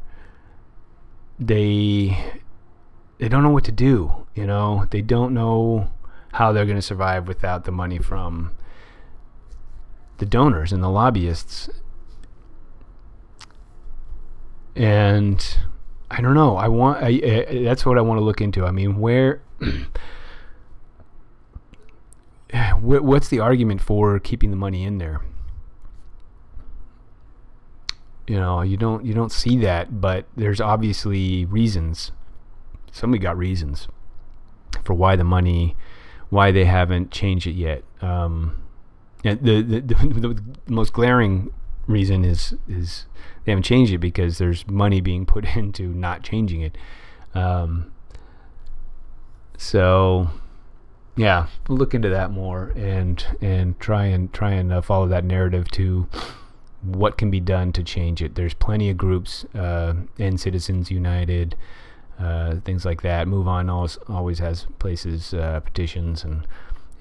they 1.39 2.33
they 3.17 3.29
don't 3.29 3.43
know 3.43 3.49
what 3.49 3.63
to 3.65 3.71
do 3.71 4.25
you 4.35 4.45
know? 4.45 4.85
They 4.91 5.01
don't 5.01 5.33
know 5.33 5.89
how 6.35 6.51
they're 6.51 6.65
going 6.65 6.75
to 6.75 6.81
survive 6.81 7.29
without 7.29 7.63
the 7.63 7.71
money 7.71 7.97
from 7.97 8.51
the 10.17 10.25
donors 10.25 10.73
and 10.73 10.83
the 10.83 10.89
lobbyists. 10.89 11.69
And 14.75 15.57
I 16.11 16.19
don't 16.19 16.33
know. 16.33 16.57
I 16.57 16.67
want. 16.67 17.01
I, 17.01 17.07
I, 17.07 17.63
that's 17.63 17.85
what 17.85 17.97
I 17.97 18.01
want 18.01 18.19
to 18.19 18.23
look 18.23 18.41
into. 18.41 18.65
I 18.65 18.71
mean, 18.71 18.99
where. 18.99 19.41
what's 22.81 23.29
the 23.29 23.39
argument 23.39 23.79
for 23.81 24.19
keeping 24.19 24.49
the 24.49 24.57
money 24.57 24.83
in 24.83 24.97
there? 24.97 25.21
You 28.27 28.35
know, 28.35 28.61
you 28.61 28.75
don't 28.75 29.05
you 29.05 29.13
don't 29.13 29.31
see 29.31 29.57
that, 29.59 30.01
but 30.01 30.25
there's 30.35 30.59
obviously 30.59 31.45
reasons. 31.45 32.11
Somebody 32.91 33.21
got 33.21 33.37
reasons 33.37 33.87
for 34.83 34.93
why 34.93 35.15
the 35.15 35.23
money 35.23 35.77
why 36.35 36.51
they 36.51 36.65
haven't 36.65 37.11
changed 37.11 37.47
it 37.47 37.53
yet. 37.53 37.83
Um, 38.01 38.61
the, 39.23 39.35
the, 39.35 39.61
the, 39.61 39.95
the 40.65 40.73
most 40.73 40.93
glaring 40.93 41.49
reason 41.87 42.25
is 42.25 42.53
is 42.67 43.05
they 43.43 43.51
haven't 43.51 43.63
changed 43.63 43.93
it 43.93 43.99
because 43.99 44.37
there's 44.37 44.67
money 44.67 44.99
being 45.01 45.25
put 45.25 45.45
into 45.55 45.87
not 45.87 46.23
changing 46.23 46.61
it. 46.61 46.77
Um, 47.33 47.91
so 49.57 50.29
yeah, 51.15 51.47
look 51.69 51.93
into 51.93 52.09
that 52.09 52.31
more 52.31 52.73
and 52.75 53.25
and 53.41 53.79
try 53.79 54.05
and 54.05 54.31
try 54.33 54.51
and 54.51 54.73
uh, 54.73 54.81
follow 54.81 55.07
that 55.07 55.23
narrative 55.23 55.69
to 55.71 56.07
what 56.81 57.17
can 57.17 57.31
be 57.31 57.39
done 57.39 57.71
to 57.71 57.83
change 57.83 58.21
it. 58.21 58.35
There's 58.35 58.53
plenty 58.53 58.89
of 58.89 58.97
groups, 58.97 59.45
uh, 59.55 59.93
and 60.19 60.39
Citizens 60.39 60.91
United, 60.91 61.55
uh, 62.19 62.55
things 62.63 62.85
like 62.85 63.01
that. 63.01 63.27
Move 63.27 63.47
on 63.47 63.69
always 63.69 63.97
always 64.07 64.39
has 64.39 64.67
places, 64.79 65.33
uh, 65.33 65.59
petitions, 65.59 66.23
and 66.23 66.47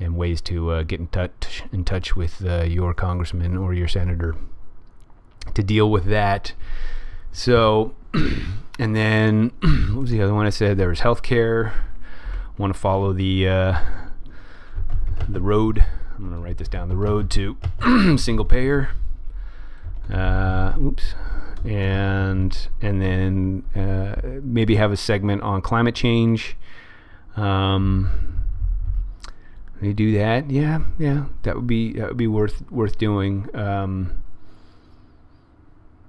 and 0.00 0.16
ways 0.16 0.40
to 0.40 0.70
uh, 0.70 0.82
get 0.82 0.98
in 1.00 1.06
touch 1.08 1.62
in 1.72 1.84
touch 1.84 2.16
with 2.16 2.44
uh, 2.44 2.62
your 2.64 2.92
congressman 2.94 3.56
or 3.56 3.72
your 3.72 3.88
senator 3.88 4.36
to 5.54 5.62
deal 5.62 5.90
with 5.90 6.06
that. 6.06 6.54
So, 7.30 7.94
and 8.78 8.96
then 8.96 9.52
what 9.90 10.02
was 10.02 10.10
the 10.10 10.22
other 10.22 10.34
one 10.34 10.46
I 10.46 10.50
said? 10.50 10.78
There 10.78 10.88
was 10.88 11.00
healthcare. 11.00 11.72
Want 12.58 12.72
to 12.72 12.78
follow 12.78 13.12
the 13.12 13.48
uh, 13.48 13.80
the 15.28 15.40
road. 15.40 15.84
I'm 16.16 16.24
gonna 16.30 16.40
write 16.40 16.58
this 16.58 16.68
down. 16.68 16.88
The 16.88 16.96
road 16.96 17.30
to 17.32 17.56
single 18.16 18.44
payer. 18.44 18.90
oops 20.10 21.14
and 21.64 22.68
and 22.80 23.00
then 23.00 23.64
uh, 23.74 24.40
maybe 24.42 24.76
have 24.76 24.92
a 24.92 24.96
segment 24.96 25.42
on 25.42 25.62
climate 25.62 25.94
change. 25.94 26.56
Um, 27.36 28.40
they 29.80 29.92
do 29.92 30.12
that, 30.12 30.50
yeah, 30.50 30.80
yeah, 30.98 31.26
that 31.42 31.56
would 31.56 31.66
be 31.66 31.94
that 31.94 32.08
would 32.08 32.16
be 32.16 32.26
worth 32.26 32.70
worth 32.70 32.98
doing. 32.98 33.48
Um, 33.54 34.22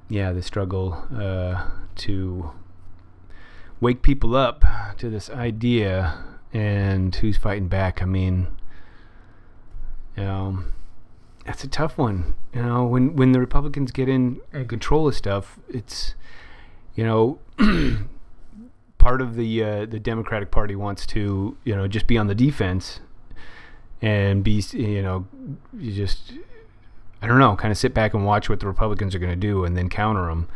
yeah, 0.08 0.32
the 0.34 0.42
struggle 0.42 1.06
uh, 1.16 1.68
to 1.96 2.52
wake 3.82 4.02
people 4.02 4.36
up 4.36 4.64
to 4.98 5.10
this 5.10 5.30
idea 5.30 6.24
and 6.54 7.16
who's 7.16 7.38
fighting 7.38 7.68
back. 7.68 8.02
I 8.02 8.06
mean, 8.06 8.48
you 10.16 10.24
know, 10.24 10.60
that's 11.46 11.64
a 11.64 11.68
tough 11.68 11.98
one. 11.98 12.36
You 12.54 12.64
know, 12.64 12.86
when 12.86 13.16
when 13.16 13.32
the 13.32 13.40
Republicans 13.40 13.92
get 13.92 14.10
in 14.10 14.42
and 14.52 14.68
control 14.68 15.08
of 15.08 15.16
stuff, 15.16 15.60
it's 15.70 16.16
you 16.96 17.04
know 17.04 17.40
part 18.98 19.22
of 19.22 19.36
the 19.36 19.64
uh, 19.64 19.86
the 19.86 20.00
Democratic 20.00 20.52
Party 20.52 20.76
wants 20.76 21.06
to 21.08 21.56
you 21.64 21.76
know 21.76 21.88
just 21.88 22.08
be 22.08 22.18
on 22.18 22.28
the 22.28 22.36
defense 22.36 23.00
and 24.02 24.44
be 24.44 24.64
you 24.72 25.02
know 25.02 25.28
you 25.78 25.92
just 25.92 26.34
I 27.22 27.28
don't 27.28 27.40
know 27.40 27.56
kind 27.56 27.72
of 27.72 27.78
sit 27.78 27.94
back 27.94 28.14
and 28.14 28.26
watch 28.26 28.50
what 28.50 28.60
the 28.60 28.68
Republicans 28.68 29.14
are 29.14 29.20
going 29.20 29.32
to 29.32 29.36
do 29.36 29.64
and 29.64 29.78
then 29.78 29.88
counter 29.88 30.28
them. 30.28 30.50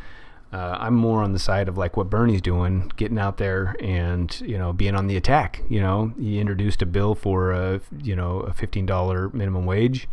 Uh, 0.52 0.76
I'm 0.80 0.96
more 0.96 1.22
on 1.22 1.34
the 1.34 1.38
side 1.38 1.68
of 1.68 1.78
like 1.78 1.96
what 1.96 2.10
Bernie's 2.10 2.42
doing, 2.42 2.92
getting 2.98 3.20
out 3.20 3.38
there 3.38 3.76
and 3.80 4.42
you 4.42 4.58
know 4.58 4.74
being 4.74 4.96
on 4.96 5.06
the 5.06 5.16
attack. 5.16 5.62
You 5.70 5.82
know, 5.82 6.14
he 6.20 6.40
introduced 6.40 6.82
a 6.82 6.88
bill 6.88 7.14
for 7.14 7.52
a 7.52 7.82
you 8.02 8.16
know 8.16 8.40
a 8.40 8.54
fifteen 8.54 8.88
dollar 8.88 9.30
minimum 9.30 9.68
wage 9.68 10.08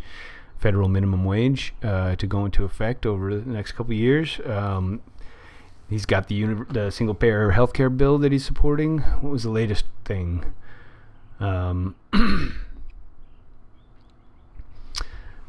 federal 0.59 0.87
minimum 0.87 1.23
wage 1.23 1.73
uh, 1.83 2.15
to 2.15 2.27
go 2.27 2.45
into 2.45 2.63
effect 2.65 3.05
over 3.05 3.35
the 3.35 3.49
next 3.49 3.73
couple 3.73 3.93
years. 3.93 4.39
Um, 4.45 5.01
he's 5.89 6.05
got 6.05 6.27
the, 6.27 6.35
uni- 6.35 6.65
the 6.69 6.91
single 6.91 7.15
payer 7.15 7.51
health 7.51 7.73
care 7.73 7.89
bill 7.89 8.17
that 8.19 8.31
he's 8.31 8.45
supporting. 8.45 8.99
What 8.99 9.31
was 9.31 9.43
the 9.43 9.51
latest 9.51 9.85
thing? 10.05 10.45
Um, 11.39 11.95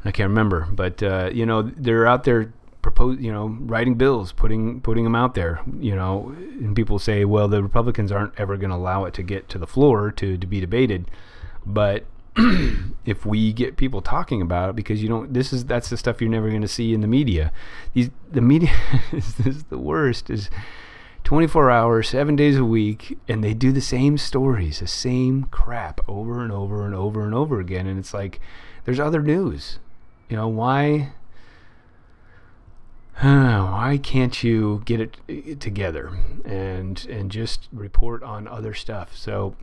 I 0.05 0.11
can't 0.11 0.29
remember, 0.29 0.67
but 0.71 1.03
uh, 1.03 1.29
you 1.33 1.45
know 1.45 1.61
they're 1.61 2.07
out 2.07 2.23
there 2.23 2.53
propose, 2.81 3.19
you 3.19 3.31
know, 3.31 3.47
writing 3.61 3.95
bills, 3.95 4.31
putting 4.31 4.81
putting 4.81 5.03
them 5.03 5.15
out 5.15 5.35
there. 5.35 5.61
You 5.79 5.95
know, 5.95 6.33
and 6.37 6.75
people 6.75 6.99
say, 6.99 7.25
well, 7.25 7.47
the 7.47 7.61
Republicans 7.61 8.11
aren't 8.11 8.33
ever 8.39 8.57
going 8.57 8.69
to 8.69 8.75
allow 8.75 9.05
it 9.05 9.13
to 9.15 9.23
get 9.23 9.49
to 9.49 9.57
the 9.57 9.67
floor 9.67 10.11
to 10.11 10.37
to 10.37 10.47
be 10.47 10.59
debated, 10.59 11.09
but 11.65 12.05
if 13.05 13.25
we 13.25 13.53
get 13.53 13.77
people 13.77 14.01
talking 14.01 14.41
about 14.41 14.69
it 14.69 14.75
because 14.75 15.01
you 15.01 15.09
don't 15.09 15.33
this 15.33 15.51
is 15.51 15.65
that's 15.65 15.89
the 15.89 15.97
stuff 15.97 16.21
you're 16.21 16.29
never 16.29 16.49
going 16.49 16.61
to 16.61 16.67
see 16.67 16.93
in 16.93 17.01
the 17.01 17.07
media. 17.07 17.51
These 17.93 18.09
the 18.31 18.41
media 18.41 18.71
is, 19.11 19.39
is 19.45 19.63
the 19.65 19.77
worst 19.77 20.29
is 20.29 20.49
24 21.23 21.69
hours 21.69 22.09
7 22.09 22.35
days 22.35 22.57
a 22.57 22.65
week 22.65 23.17
and 23.27 23.43
they 23.43 23.53
do 23.53 23.71
the 23.71 23.81
same 23.81 24.17
stories 24.17 24.79
the 24.79 24.87
same 24.87 25.43
crap 25.45 26.01
over 26.07 26.41
and 26.41 26.51
over 26.51 26.85
and 26.85 26.95
over 26.95 27.25
and 27.25 27.35
over 27.35 27.59
again 27.59 27.87
and 27.87 27.99
it's 27.99 28.13
like 28.13 28.39
there's 28.85 28.99
other 28.99 29.21
news. 29.21 29.79
You 30.29 30.37
know 30.37 30.47
why 30.47 31.13
why 33.21 33.99
can't 34.01 34.43
you 34.43 34.81
get 34.85 35.01
it 35.01 35.17
eh, 35.27 35.55
together 35.59 36.17
and 36.45 37.05
and 37.09 37.29
just 37.31 37.67
report 37.71 38.23
on 38.23 38.47
other 38.47 38.73
stuff? 38.73 39.15
So 39.15 39.55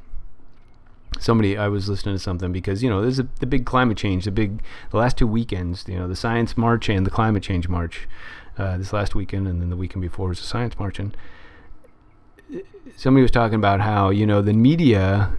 somebody 1.18 1.56
I 1.56 1.68
was 1.68 1.88
listening 1.88 2.14
to 2.14 2.18
something 2.18 2.52
because 2.52 2.82
you 2.82 2.90
know 2.90 3.00
there's 3.00 3.18
a, 3.18 3.28
the 3.40 3.46
big 3.46 3.66
climate 3.66 3.96
change, 3.96 4.24
the 4.24 4.30
big 4.30 4.62
the 4.90 4.96
last 4.96 5.16
two 5.16 5.26
weekends, 5.26 5.84
you 5.88 5.98
know, 5.98 6.08
the 6.08 6.16
science 6.16 6.56
march 6.56 6.88
and 6.88 7.06
the 7.06 7.10
climate 7.10 7.42
change 7.42 7.68
march. 7.68 8.08
Uh, 8.58 8.78
this 8.78 8.90
last 8.90 9.14
weekend 9.14 9.46
and 9.46 9.60
then 9.60 9.68
the 9.68 9.76
weekend 9.76 10.00
before 10.00 10.28
was 10.28 10.40
the 10.40 10.46
science 10.46 10.78
march 10.78 10.98
and 10.98 11.14
somebody 12.96 13.20
was 13.20 13.30
talking 13.30 13.56
about 13.56 13.82
how 13.82 14.08
you 14.08 14.26
know 14.26 14.40
the 14.40 14.54
media 14.54 15.36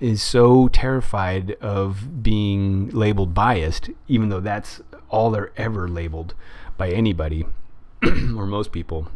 is 0.00 0.20
so 0.20 0.66
terrified 0.68 1.52
of 1.60 2.22
being 2.24 2.90
labeled 2.90 3.32
biased, 3.32 3.88
even 4.08 4.30
though 4.30 4.40
that's 4.40 4.80
all 5.08 5.30
they're 5.30 5.52
ever 5.56 5.86
labeled 5.86 6.34
by 6.76 6.90
anybody 6.90 7.46
or 8.02 8.44
most 8.44 8.72
people. 8.72 9.06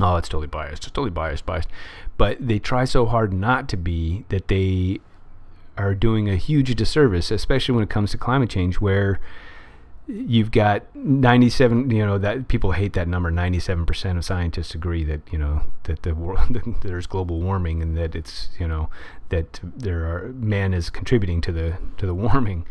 Oh, 0.00 0.16
it's 0.16 0.28
totally 0.28 0.46
biased. 0.46 0.84
It's 0.84 0.92
totally 0.92 1.10
biased, 1.10 1.44
biased 1.44 1.68
but 2.20 2.36
they 2.38 2.58
try 2.58 2.84
so 2.84 3.06
hard 3.06 3.32
not 3.32 3.66
to 3.66 3.78
be 3.78 4.26
that 4.28 4.48
they 4.48 5.00
are 5.78 5.94
doing 5.94 6.28
a 6.28 6.36
huge 6.36 6.74
disservice, 6.74 7.30
especially 7.30 7.74
when 7.74 7.82
it 7.82 7.88
comes 7.88 8.10
to 8.10 8.18
climate 8.18 8.50
change, 8.50 8.78
where 8.78 9.18
you've 10.06 10.50
got 10.50 10.84
97 10.94 11.88
you 11.88 12.04
know 12.04 12.18
that 12.18 12.46
people 12.48 12.72
hate 12.72 12.92
that 12.92 13.08
number 13.08 13.30
97% 13.30 14.18
of 14.18 14.24
scientists 14.24 14.74
agree 14.74 15.02
that 15.04 15.20
you 15.32 15.38
know 15.38 15.62
that 15.84 16.02
the 16.02 16.14
world 16.14 16.40
that 16.50 16.82
there's 16.82 17.06
global 17.06 17.40
warming 17.40 17.80
and 17.80 17.96
that 17.96 18.14
it's 18.14 18.48
you 18.58 18.68
know 18.68 18.90
that 19.30 19.58
there 19.62 20.00
are 20.00 20.28
man 20.34 20.74
is 20.74 20.90
contributing 20.90 21.40
to 21.40 21.52
the 21.52 21.78
to 21.96 22.04
the 22.04 22.14
warming. 22.26 22.66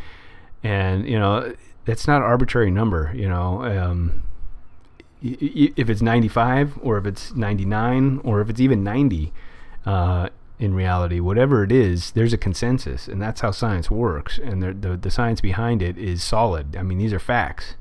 And 0.62 1.10
you 1.10 1.18
know 1.18 1.56
that's 1.86 2.08
not 2.08 2.18
an 2.18 2.28
arbitrary 2.28 2.70
number 2.70 3.12
you 3.16 3.28
know 3.28 3.64
um, 3.64 4.22
if 5.22 5.90
it's 5.90 6.02
95 6.02 6.80
or 6.82 6.98
if 6.98 7.06
it's 7.06 7.34
99 7.34 8.22
or 8.24 8.42
if 8.42 8.50
it's 8.50 8.60
even 8.60 8.84
90 8.84 9.34
uh, 9.86 10.30
in 10.60 10.74
reality, 10.74 11.20
whatever 11.20 11.64
it 11.64 11.72
is, 11.72 12.12
there's 12.12 12.34
a 12.34 12.38
consensus, 12.38 13.08
and 13.08 13.22
that's 13.22 13.42
how 13.42 13.52
science 13.52 13.90
works. 13.90 14.38
And 14.38 14.62
the 14.62 14.74
the, 14.74 14.98
the 14.98 15.10
science 15.10 15.40
behind 15.40 15.82
it 15.82 15.98
is 15.98 16.22
solid. 16.22 16.76
I 16.76 16.84
mean, 16.84 16.98
these 16.98 17.14
are 17.14 17.20
facts. 17.20 17.76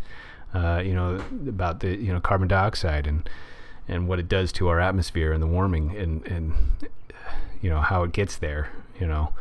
Uh, 0.55 0.81
you 0.85 0.95
know 0.95 1.21
about 1.47 1.81
the 1.81 1.97
you 1.97 2.13
know 2.13 2.21
carbon 2.21 2.49
dioxide 2.49 3.07
and 3.07 3.29
and 3.87 4.09
what 4.09 4.19
it 4.19 4.29
does 4.29 4.53
to 4.53 4.69
our 4.69 4.81
atmosphere 4.81 5.33
and 5.33 5.43
the 5.43 5.47
warming 5.47 5.95
and 5.97 6.25
and 6.27 6.55
you 7.61 7.69
know 7.69 7.81
how 7.81 8.05
it 8.05 8.13
gets 8.13 8.37
there. 8.37 8.71
You 9.01 9.07
know. 9.07 9.33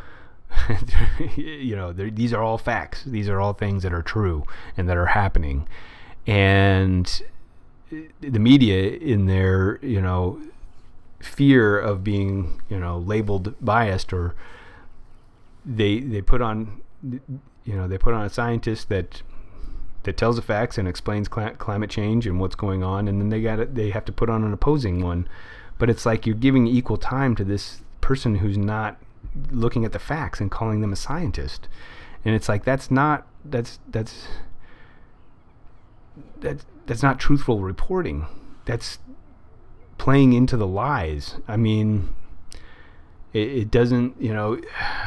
you 1.36 1.76
know, 1.76 1.92
these 1.92 2.32
are 2.32 2.42
all 2.42 2.56
facts. 2.56 3.04
These 3.04 3.28
are 3.28 3.38
all 3.38 3.52
things 3.52 3.82
that 3.82 3.92
are 3.92 4.00
true 4.00 4.46
and 4.78 4.88
that 4.88 4.96
are 4.96 5.06
happening. 5.06 5.68
And 6.26 7.22
the 8.20 8.38
media, 8.38 8.90
in 8.90 9.26
their, 9.26 9.78
you 9.82 10.00
know, 10.00 10.40
fear 11.20 11.78
of 11.78 12.04
being 12.04 12.62
you 12.68 12.78
know 12.78 12.98
labeled 12.98 13.54
biased 13.60 14.12
or 14.12 14.36
they 15.66 15.98
they 15.98 16.22
put 16.22 16.40
on 16.40 16.80
you 17.02 17.74
know 17.74 17.88
they 17.88 17.98
put 17.98 18.14
on 18.14 18.24
a 18.24 18.30
scientist 18.30 18.88
that 18.88 19.22
that 20.04 20.16
tells 20.16 20.36
the 20.36 20.42
facts 20.42 20.78
and 20.78 20.88
explains 20.88 21.28
cl- 21.32 21.54
climate 21.56 21.90
change 21.90 22.26
and 22.26 22.40
what's 22.40 22.54
going 22.54 22.82
on 22.82 23.08
and 23.08 23.20
then 23.20 23.28
they 23.28 23.42
got 23.42 23.74
they 23.74 23.90
have 23.90 24.04
to 24.04 24.12
put 24.12 24.30
on 24.30 24.44
an 24.44 24.52
opposing 24.52 25.02
one. 25.02 25.28
But 25.76 25.90
it's 25.90 26.06
like 26.06 26.26
you're 26.26 26.34
giving 26.34 26.66
equal 26.66 26.96
time 26.96 27.36
to 27.36 27.44
this 27.44 27.82
person 28.00 28.36
who's 28.36 28.58
not 28.58 28.96
looking 29.50 29.84
at 29.84 29.92
the 29.92 29.98
facts 29.98 30.40
and 30.40 30.50
calling 30.50 30.80
them 30.80 30.92
a 30.92 30.96
scientist. 30.96 31.68
And 32.24 32.34
it's 32.34 32.48
like 32.48 32.64
that's 32.64 32.90
not 32.90 33.26
that's 33.44 33.78
that's 33.88 34.28
that's 36.40 36.64
that's 36.88 37.02
not 37.02 37.20
truthful 37.20 37.60
reporting 37.60 38.26
that's 38.64 38.98
playing 39.98 40.32
into 40.32 40.56
the 40.56 40.66
lies. 40.66 41.36
I 41.46 41.56
mean, 41.56 42.14
it, 43.32 43.48
it 43.48 43.70
doesn't, 43.70 44.20
you 44.20 44.32
know, 44.32 44.60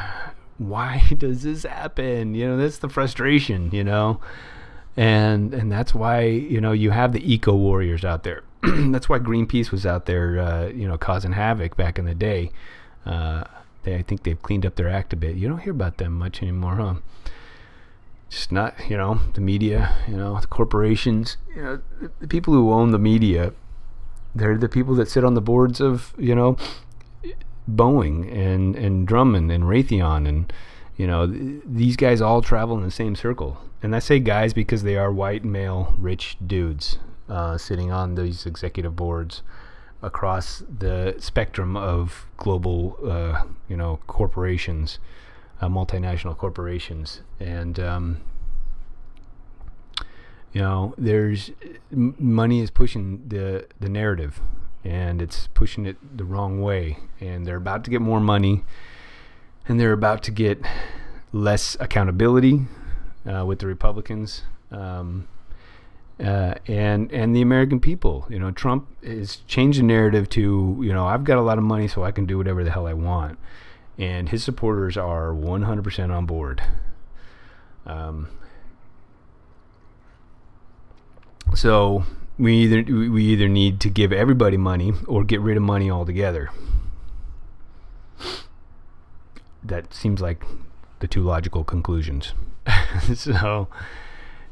why 0.58 1.04
does 1.17 1.44
this 1.44 1.63
happen? 1.63 2.36
You 2.36 2.48
know, 2.48 2.58
that's 2.58 2.78
the 2.78 2.89
frustration, 2.89 3.70
you 3.72 3.84
know, 3.84 4.22
and 4.96 5.54
and 5.54 5.72
that's 5.72 5.96
why 5.96 6.24
you 6.24 6.62
know 6.62 6.72
you 6.72 6.91
have 6.91 7.13
the 7.13 7.34
eco 7.34 7.56
warriors 7.56 8.06
out 8.06 8.24
there. 8.24 8.44
that's 8.62 9.10
why 9.10 9.17
Greenpeace 9.17 9.72
was 9.72 9.86
out 9.86 10.06
there, 10.06 10.39
uh, 10.39 10.67
you 10.67 10.88
know, 10.88 10.98
causing 10.98 11.32
havoc 11.32 11.76
back 11.76 11.98
in 11.98 12.06
the 12.06 12.13
day. 12.13 12.52
Uh, 13.06 13.44
they, 13.84 13.96
I 13.96 14.04
think 14.04 14.22
they've 14.24 14.41
cleaned 14.41 14.65
up 14.65 14.76
their 14.76 14.89
act 14.89 15.13
a 15.13 15.15
bit. 15.15 15.36
You 15.36 15.48
don't 15.48 15.60
hear 15.60 15.72
about 15.72 15.98
them 15.98 16.13
much 16.13 16.44
anymore, 16.44 16.76
huh? 16.76 16.96
Just 18.32 18.52
not, 18.52 18.74
you 18.89 18.98
know, 18.98 19.20
the 19.34 19.41
media, 19.41 19.96
you 20.08 20.17
know, 20.17 20.39
the 20.39 20.48
corporations, 20.48 21.38
you 21.56 21.62
know, 21.62 21.82
the 22.20 22.28
people 22.28 22.54
who 22.54 22.72
own 22.72 22.91
the 22.91 22.98
media 22.98 23.54
they're 24.34 24.58
the 24.58 24.70
people 24.70 24.96
that 24.96 25.10
sit 25.10 25.24
on 25.24 25.34
the 25.34 25.41
boards 25.41 25.82
of 25.82 26.13
you 26.17 26.36
know 26.36 26.58
Boeing 27.70 28.32
and 28.34 28.76
and 28.76 29.08
Grumman 29.08 29.54
and 29.54 29.65
Raytheon 29.65 30.28
and 30.28 30.52
you 30.98 31.08
know 31.08 31.28
th- 31.28 31.62
these 31.65 31.96
guys 31.96 32.22
all 32.22 32.41
travel 32.41 32.78
in 32.78 32.84
the 32.84 32.91
same 32.91 33.15
circle. 33.15 33.58
And 33.84 33.96
I 33.96 34.00
say 34.00 34.20
guys 34.20 34.54
because 34.54 34.84
they 34.84 34.96
are 34.96 35.12
white 35.12 35.44
male 35.44 35.94
rich 35.98 36.38
dudes 36.46 37.00
uh, 37.28 37.58
sitting 37.58 37.91
on 37.91 38.15
these 38.15 38.46
executive 38.46 38.96
boards 38.96 39.41
across 40.04 40.63
the 40.70 41.15
spectrum 41.20 41.76
of 41.76 42.26
global 42.38 42.98
uh, 43.06 43.44
you 43.67 43.76
know 43.76 44.00
corporations, 44.08 45.00
uh, 45.62 45.67
multinational 45.67 46.38
corporations, 46.38 47.21
and 47.39 47.80
um, 47.80 48.21
you 50.52 50.62
know 50.62 50.93
there's 50.97 51.52
money 51.91 52.62
is 52.62 52.69
pushing 52.69 53.24
the 53.28 53.67
the 53.80 53.89
narrative 53.89 54.41
and 54.84 55.21
it's 55.21 55.47
pushing 55.54 55.86
it 55.86 56.17
the 56.17 56.24
wrong 56.24 56.62
way. 56.62 56.97
And 57.19 57.45
they're 57.45 57.58
about 57.58 57.84
to 57.86 57.91
get 57.91 58.02
more 58.02 58.19
money 58.19 58.63
and 59.67 59.80
they're 59.80 59.93
about 59.93 60.24
to 60.24 60.32
get 60.32 60.62
less 61.32 61.78
accountability 61.80 62.62
uh, 63.26 63.45
with 63.45 63.60
the 63.60 63.67
republicans. 63.67 64.43
Um, 64.71 65.28
uh, 66.19 66.56
and 66.67 67.12
and 67.12 67.36
the 67.36 67.41
American 67.41 67.80
people, 67.80 68.28
you 68.30 68.38
know, 68.38 68.52
Trump 68.52 68.88
has 69.04 69.38
changed 69.47 69.80
the 69.80 69.84
narrative 69.84 70.30
to, 70.30 70.78
you 70.82 70.93
know, 70.93 71.08
I've 71.08 71.24
got 71.24 71.39
a 71.39 71.41
lot 71.41 71.58
of 71.58 71.63
money, 71.63 71.88
so 71.88 72.04
I 72.04 72.12
can 72.12 72.26
do 72.26 72.38
whatever 72.38 72.63
the 72.63 72.69
hell 72.69 72.86
I 72.86 72.93
want, 72.93 73.39
and 74.02 74.28
his 74.30 74.44
supporters 74.44 74.98
are 74.98 75.32
100% 75.32 76.10
on 76.14 76.26
board. 76.26 76.62
Um, 77.86 78.28
So 81.54 82.06
we 82.38 82.56
either 82.56 82.84
we 83.10 83.26
either 83.26 83.48
need 83.48 83.80
to 83.82 83.90
give 83.90 84.14
everybody 84.14 84.58
money 84.58 84.94
or 85.08 85.24
get 85.24 85.42
rid 85.42 85.58
of 85.58 85.64
money 85.64 85.92
altogether. 85.92 86.50
That 89.64 89.94
seems 89.94 90.22
like 90.22 90.44
the 91.00 91.08
two 91.08 91.22
logical 91.22 91.64
conclusions. 91.64 92.34
so 93.16 93.68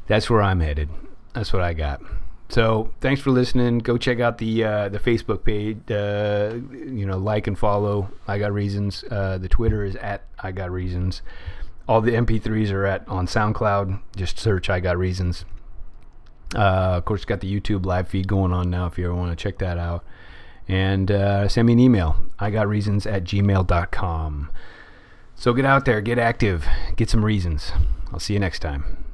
that's 0.06 0.28
where 0.30 0.42
I'm 0.42 0.60
headed. 0.60 0.88
That's 1.32 1.52
what 1.52 1.62
I 1.62 1.72
got. 1.72 2.00
So 2.50 2.90
thanks 3.00 3.20
for 3.20 3.30
listening. 3.30 3.78
Go 3.78 3.96
check 3.96 4.18
out 4.18 4.38
the 4.38 4.64
uh, 4.64 4.88
the 4.88 4.98
Facebook 4.98 5.44
page. 5.44 5.78
Uh, 5.88 6.56
you 6.72 7.06
know, 7.06 7.16
like 7.16 7.46
and 7.46 7.56
follow. 7.56 8.10
I 8.26 8.38
got 8.38 8.52
reasons. 8.52 9.04
Uh, 9.08 9.38
the 9.38 9.48
Twitter 9.48 9.84
is 9.84 9.94
at 9.96 10.24
I 10.38 10.50
got 10.50 10.70
reasons. 10.72 11.22
All 11.88 12.00
the 12.00 12.12
MP3s 12.12 12.72
are 12.72 12.86
at 12.86 13.06
on 13.08 13.26
SoundCloud. 13.26 14.00
Just 14.16 14.38
search 14.38 14.68
I 14.68 14.80
got 14.80 14.98
reasons. 14.98 15.44
Uh, 16.54 16.98
of 16.98 17.04
course, 17.04 17.24
got 17.24 17.40
the 17.40 17.60
YouTube 17.60 17.86
live 17.86 18.08
feed 18.08 18.26
going 18.26 18.52
on 18.52 18.68
now 18.68 18.86
if 18.86 18.98
you 18.98 19.04
ever 19.04 19.14
want 19.14 19.36
to 19.36 19.40
check 19.40 19.58
that 19.58 19.78
out. 19.78 20.04
And 20.66 21.10
uh, 21.10 21.48
send 21.48 21.66
me 21.66 21.74
an 21.74 21.78
email. 21.78 22.16
I 22.38 22.50
got 22.50 22.68
reasons 22.68 23.06
at 23.06 23.24
gmail.com. 23.24 24.50
So 25.36 25.52
get 25.54 25.64
out 25.64 25.84
there, 25.84 26.00
get 26.00 26.18
active, 26.18 26.66
get 26.96 27.08
some 27.08 27.24
reasons. 27.24 27.72
I'll 28.12 28.20
see 28.20 28.34
you 28.34 28.40
next 28.40 28.58
time. 28.58 29.09